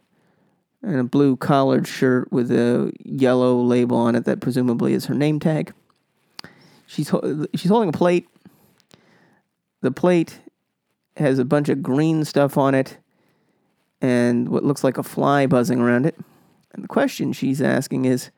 and 0.83 0.97
a 0.97 1.05
blue 1.05 1.37
collared 1.37 1.87
shirt 1.87 2.31
with 2.31 2.51
a 2.51 2.93
yellow 3.05 3.61
label 3.61 3.97
on 3.97 4.15
it 4.15 4.25
that 4.25 4.41
presumably 4.41 4.93
is 4.93 5.07
her 5.07 5.15
name 5.15 5.41
tag. 5.41 5.73
She's 6.87 7.13
she's 7.55 7.71
holding 7.71 7.91
a 7.91 7.93
plate 7.93 8.29
the 9.81 9.91
plate 9.91 10.41
has 11.17 11.39
a 11.39 11.45
bunch 11.45 11.69
of 11.69 11.83
green 11.83 12.25
stuff 12.25 12.57
on 12.57 12.75
it 12.75 12.99
and 14.01 14.49
what 14.49 14.65
looks 14.65 14.85
like 14.85 14.99
a 14.99 15.03
fly 15.03 15.47
buzzing 15.47 15.81
around 15.81 16.07
it. 16.07 16.17
And 16.73 16.85
the 16.85 16.89
question 16.89 17.33
she's 17.33 17.61
asking 17.61 18.05
is 18.05 18.31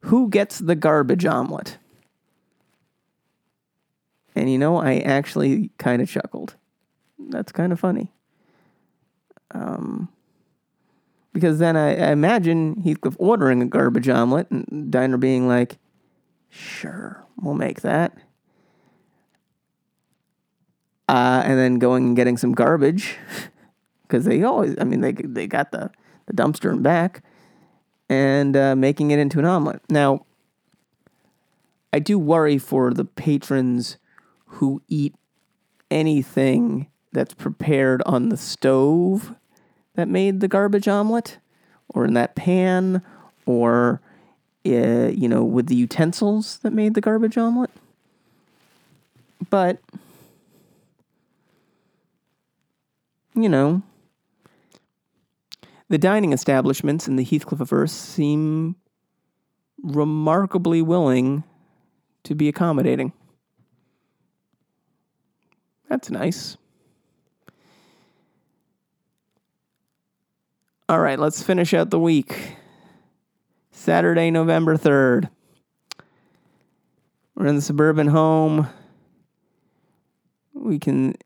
who 0.00 0.28
gets 0.28 0.58
the 0.58 0.74
garbage 0.74 1.24
omelet? 1.24 1.78
And 4.34 4.50
you 4.50 4.58
know, 4.58 4.76
I 4.76 4.98
actually 4.98 5.70
kind 5.78 6.00
of 6.00 6.08
chuckled. 6.08 6.56
That's 7.18 7.52
kind 7.52 7.72
of 7.72 7.80
funny. 7.80 8.12
Um, 9.52 10.08
because 11.32 11.58
then 11.58 11.76
I, 11.76 11.96
I 11.96 12.12
imagine 12.12 12.82
Heathcliff 12.82 13.16
ordering 13.18 13.62
a 13.62 13.66
garbage 13.66 14.08
omelet 14.08 14.50
and 14.50 14.90
Diner 14.90 15.16
being 15.16 15.48
like, 15.48 15.78
sure, 16.50 17.24
we'll 17.36 17.54
make 17.54 17.80
that 17.80 18.16
uh, 21.10 21.42
and 21.44 21.58
then 21.58 21.80
going 21.80 22.06
and 22.06 22.16
getting 22.16 22.36
some 22.36 22.52
garbage 22.52 23.16
because 24.10 24.24
they 24.24 24.42
always, 24.42 24.74
I 24.80 24.84
mean, 24.84 25.00
they 25.00 25.12
they 25.12 25.46
got 25.46 25.70
the 25.70 25.90
the 26.26 26.32
dumpster 26.32 26.70
and 26.70 26.82
back, 26.82 27.22
and 28.08 28.56
uh, 28.56 28.74
making 28.74 29.12
it 29.12 29.18
into 29.18 29.38
an 29.38 29.44
omelet. 29.44 29.82
Now, 29.88 30.26
I 31.92 32.00
do 32.00 32.18
worry 32.18 32.58
for 32.58 32.92
the 32.92 33.04
patrons 33.04 33.96
who 34.46 34.82
eat 34.88 35.14
anything 35.90 36.88
that's 37.12 37.34
prepared 37.34 38.02
on 38.04 38.28
the 38.28 38.36
stove 38.36 39.34
that 39.94 40.08
made 40.08 40.40
the 40.40 40.48
garbage 40.48 40.88
omelet, 40.88 41.38
or 41.88 42.04
in 42.04 42.14
that 42.14 42.34
pan, 42.34 43.02
or 43.46 44.00
uh, 44.66 45.08
you 45.08 45.28
know, 45.28 45.44
with 45.44 45.66
the 45.66 45.76
utensils 45.76 46.58
that 46.58 46.72
made 46.72 46.94
the 46.94 47.00
garbage 47.00 47.38
omelet. 47.38 47.70
But 49.48 49.78
you 53.34 53.48
know, 53.48 53.82
the 55.90 55.98
dining 55.98 56.32
establishments 56.32 57.08
in 57.08 57.16
the 57.16 57.24
Heathcliff 57.24 57.58
Heathcliffiverse 57.58 57.90
seem 57.90 58.76
remarkably 59.82 60.80
willing 60.80 61.42
to 62.22 62.34
be 62.36 62.48
accommodating. 62.48 63.12
That's 65.88 66.08
nice. 66.08 66.56
All 70.88 71.00
right, 71.00 71.18
let's 71.18 71.42
finish 71.42 71.74
out 71.74 71.90
the 71.90 71.98
week. 71.98 72.56
Saturday, 73.72 74.30
November 74.30 74.76
3rd. 74.76 75.28
We're 77.34 77.46
in 77.46 77.56
the 77.56 77.62
suburban 77.62 78.06
home. 78.06 78.68
We 80.54 80.78
can 80.78 81.16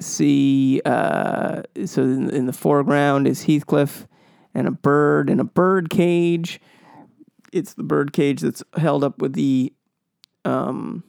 see 0.00 0.80
uh, 0.84 1.62
so 1.84 2.02
in, 2.02 2.30
in, 2.30 2.46
the 2.46 2.52
foreground 2.52 3.28
is 3.28 3.44
Heathcliff 3.44 4.06
and 4.54 4.66
a 4.66 4.72
bird 4.72 5.30
in 5.30 5.40
a 5.40 5.44
bird 5.44 5.90
cage. 5.90 6.60
It's 7.52 7.74
the 7.74 7.84
bird 7.84 8.12
cage 8.12 8.40
that's 8.40 8.62
held 8.76 9.04
up 9.04 9.20
with 9.20 9.34
the 9.34 9.72
um, 10.44 11.04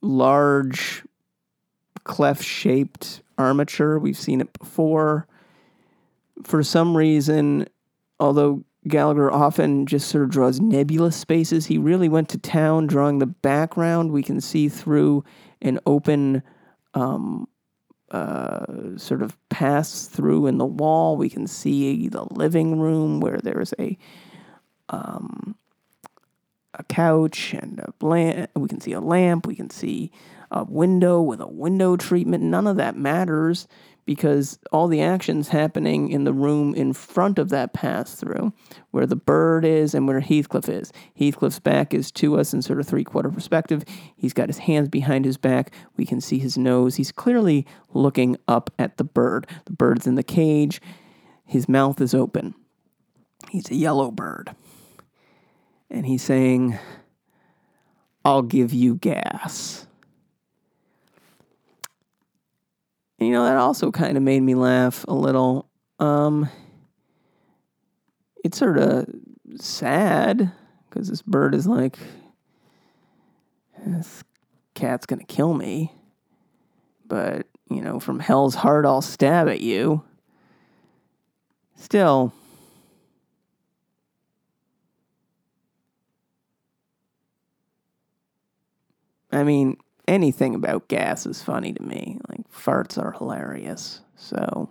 large 0.00 1.04
clef 2.04 2.42
shaped 2.42 3.22
armature. 3.38 3.98
We've 3.98 4.18
seen 4.18 4.40
it 4.40 4.52
before. 4.58 5.26
For 6.42 6.62
some 6.62 6.96
reason, 6.96 7.68
although 8.18 8.64
Gallagher 8.88 9.30
often 9.30 9.86
just 9.86 10.08
sort 10.08 10.24
of 10.24 10.30
draws 10.30 10.60
nebulous 10.60 11.14
spaces, 11.14 11.66
he 11.66 11.78
really 11.78 12.08
went 12.08 12.28
to 12.30 12.38
town 12.38 12.88
drawing 12.88 13.18
the 13.18 13.26
background 13.26 14.10
we 14.10 14.24
can 14.24 14.40
see 14.40 14.68
through 14.68 15.22
an 15.62 15.78
open 15.86 16.42
um, 16.94 17.48
uh, 18.10 18.96
sort 18.96 19.22
of 19.22 19.36
pass 19.48 20.06
through 20.06 20.46
in 20.46 20.58
the 20.58 20.66
wall. 20.66 21.16
We 21.16 21.30
can 21.30 21.46
see 21.46 22.08
the 22.08 22.24
living 22.24 22.78
room 22.78 23.20
where 23.20 23.38
there's 23.38 23.72
a 23.78 23.96
um, 24.90 25.56
a 26.74 26.84
couch 26.84 27.54
and 27.54 27.80
a 27.80 28.04
lamp. 28.04 28.50
We 28.54 28.68
can 28.68 28.80
see 28.80 28.92
a 28.92 29.00
lamp. 29.00 29.46
We 29.46 29.54
can 29.54 29.70
see 29.70 30.10
a 30.50 30.64
window 30.64 31.20
with 31.20 31.40
a 31.40 31.46
window 31.46 31.96
treatment. 31.96 32.44
None 32.44 32.66
of 32.66 32.76
that 32.76 32.96
matters 32.96 33.66
because 34.04 34.58
all 34.72 34.88
the 34.88 35.00
action's 35.00 35.48
happening 35.48 36.10
in 36.10 36.24
the 36.24 36.32
room 36.32 36.74
in 36.74 36.92
front 36.92 37.38
of 37.38 37.50
that 37.50 37.72
pass 37.72 38.14
through, 38.14 38.52
where 38.90 39.06
the 39.06 39.16
bird 39.16 39.64
is 39.64 39.94
and 39.94 40.08
where 40.08 40.20
Heathcliff 40.20 40.68
is. 40.68 40.92
Heathcliff's 41.14 41.60
back 41.60 41.94
is 41.94 42.10
to 42.12 42.38
us 42.38 42.52
in 42.52 42.62
sort 42.62 42.80
of 42.80 42.86
three 42.86 43.04
quarter 43.04 43.30
perspective. 43.30 43.84
He's 44.16 44.32
got 44.32 44.48
his 44.48 44.58
hands 44.58 44.88
behind 44.88 45.24
his 45.24 45.36
back. 45.36 45.72
We 45.96 46.04
can 46.04 46.20
see 46.20 46.38
his 46.38 46.58
nose. 46.58 46.96
He's 46.96 47.12
clearly 47.12 47.66
looking 47.92 48.36
up 48.48 48.70
at 48.78 48.96
the 48.96 49.04
bird. 49.04 49.46
The 49.66 49.72
bird's 49.72 50.06
in 50.06 50.16
the 50.16 50.22
cage. 50.22 50.80
His 51.44 51.68
mouth 51.68 52.00
is 52.00 52.14
open. 52.14 52.54
He's 53.50 53.70
a 53.70 53.76
yellow 53.76 54.10
bird. 54.10 54.54
And 55.90 56.06
he's 56.06 56.22
saying, 56.22 56.78
I'll 58.24 58.42
give 58.42 58.72
you 58.72 58.94
gas. 58.96 59.86
And, 63.11 63.11
you 63.24 63.32
know, 63.32 63.44
that 63.44 63.56
also 63.56 63.90
kind 63.90 64.16
of 64.16 64.22
made 64.22 64.40
me 64.40 64.54
laugh 64.54 65.04
a 65.08 65.14
little. 65.14 65.68
Um, 65.98 66.48
it's 68.44 68.58
sort 68.58 68.78
of 68.78 69.06
sad 69.56 70.52
because 70.88 71.08
this 71.08 71.22
bird 71.22 71.54
is 71.54 71.66
like, 71.66 71.98
this 73.86 74.24
cat's 74.74 75.06
to 75.20 75.26
kill 75.26 75.54
me. 75.54 75.92
But, 77.06 77.46
you 77.70 77.82
know, 77.82 78.00
from 78.00 78.20
hell's 78.20 78.54
heart, 78.54 78.86
I'll 78.86 79.02
stab 79.02 79.48
at 79.48 79.60
you. 79.60 80.02
Still, 81.76 82.32
I 89.32 89.44
mean, 89.44 89.78
anything 90.12 90.54
about 90.54 90.88
gas 90.88 91.24
is 91.24 91.42
funny 91.42 91.72
to 91.72 91.82
me. 91.82 92.18
Like 92.28 92.48
farts 92.52 93.02
are 93.02 93.12
hilarious. 93.12 94.00
So 94.16 94.68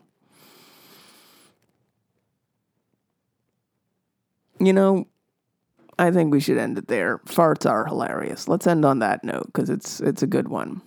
you 4.60 4.71
know, 4.71 5.08
I 5.97 6.12
think 6.12 6.32
we 6.32 6.39
should 6.39 6.60
end 6.60 6.77
it 6.77 6.88
there. 6.88 7.17
Farts 7.25 7.67
are 7.67 7.86
hilarious. 7.86 8.47
Let's 8.47 8.67
end 8.67 8.86
on 8.86 8.99
that 8.99 9.23
note 9.23 9.47
because 9.47 9.69
it's 9.69 9.99
it's 9.99 10.21
a 10.21 10.27
good 10.27 10.47
one. 10.47 10.82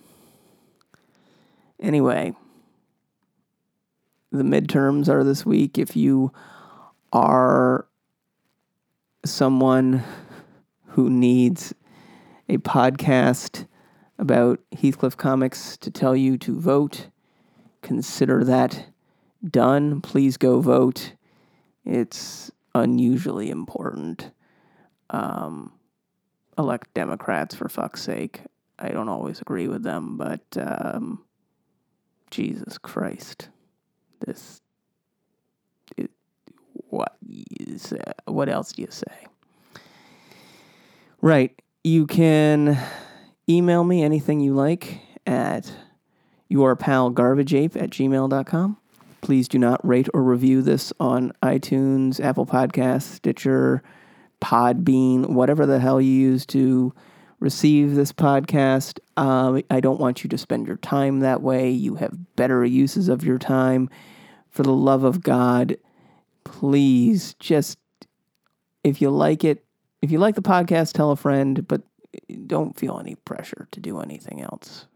Anyway, 1.81 2.33
the 4.31 4.43
midterms 4.43 5.09
are 5.09 5.25
this 5.25 5.45
week. 5.45 5.77
If 5.77 5.97
you 5.97 6.31
are 7.11 7.85
someone 9.25 10.03
who 10.87 11.09
needs 11.09 11.73
a 12.47 12.57
podcast 12.59 13.67
about 14.17 14.59
Heathcliff 14.71 15.17
Comics 15.17 15.77
to 15.77 15.91
tell 15.91 16.15
you 16.15 16.37
to 16.39 16.59
vote. 16.59 17.07
Consider 17.81 18.43
that 18.43 18.87
done. 19.47 20.01
Please 20.01 20.37
go 20.37 20.61
vote. 20.61 21.13
It's 21.83 22.51
unusually 22.73 23.49
important. 23.49 24.31
Um, 25.09 25.73
elect 26.57 26.93
Democrats 26.93 27.55
for 27.55 27.69
fuck's 27.69 28.01
sake. 28.01 28.41
I 28.79 28.89
don't 28.89 29.09
always 29.09 29.39
agree 29.39 29.67
with 29.67 29.83
them, 29.83 30.17
but 30.17 30.41
um, 30.57 31.23
Jesus 32.31 32.77
Christ, 32.77 33.49
this. 34.25 34.61
It, 35.95 36.11
what 36.89 37.15
is, 37.59 37.93
uh, 37.93 38.13
what 38.25 38.49
else 38.49 38.73
do 38.73 38.81
you 38.81 38.87
say? 38.91 39.27
Right, 41.21 41.59
you 41.83 42.05
can 42.07 42.77
email 43.49 43.83
me 43.83 44.03
anything 44.03 44.39
you 44.39 44.53
like 44.53 44.99
at 45.25 45.71
yourpalgarbageape 46.51 47.81
at 47.81 47.89
gmail.com. 47.89 48.77
Please 49.21 49.47
do 49.47 49.57
not 49.57 49.85
rate 49.85 50.07
or 50.13 50.23
review 50.23 50.61
this 50.61 50.93
on 50.99 51.31
iTunes, 51.41 52.23
Apple 52.23 52.45
Podcasts, 52.45 53.03
Stitcher, 53.03 53.81
Podbean, 54.41 55.29
whatever 55.29 55.65
the 55.65 55.79
hell 55.79 55.99
you 55.99 56.11
use 56.11 56.45
to 56.47 56.93
receive 57.39 57.95
this 57.95 58.11
podcast. 58.11 58.99
Uh, 59.17 59.61
I 59.69 59.79
don't 59.79 59.99
want 59.99 60.23
you 60.23 60.29
to 60.29 60.37
spend 60.37 60.67
your 60.67 60.77
time 60.77 61.21
that 61.21 61.41
way. 61.41 61.71
You 61.71 61.95
have 61.95 62.35
better 62.35 62.63
uses 62.63 63.09
of 63.09 63.23
your 63.23 63.39
time. 63.39 63.89
For 64.51 64.63
the 64.63 64.73
love 64.73 65.03
of 65.03 65.21
God, 65.21 65.77
please 66.45 67.35
just, 67.39 67.77
if 68.83 69.01
you 69.01 69.09
like 69.09 69.43
it, 69.43 69.65
if 70.01 70.11
you 70.11 70.19
like 70.19 70.35
the 70.35 70.41
podcast, 70.41 70.93
tell 70.93 71.11
a 71.11 71.17
friend, 71.17 71.67
but 71.67 71.81
don't 72.47 72.77
feel 72.77 72.99
any 72.99 73.15
pressure 73.15 73.67
to 73.71 73.79
do 73.79 73.99
anything 73.99 74.41
else. 74.41 74.87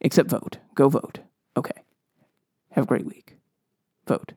Except 0.00 0.30
vote. 0.30 0.58
Go 0.74 0.88
vote. 0.88 1.20
Okay. 1.56 1.82
Have 2.70 2.84
a 2.84 2.88
great 2.88 3.06
week. 3.06 3.36
Vote. 4.06 4.32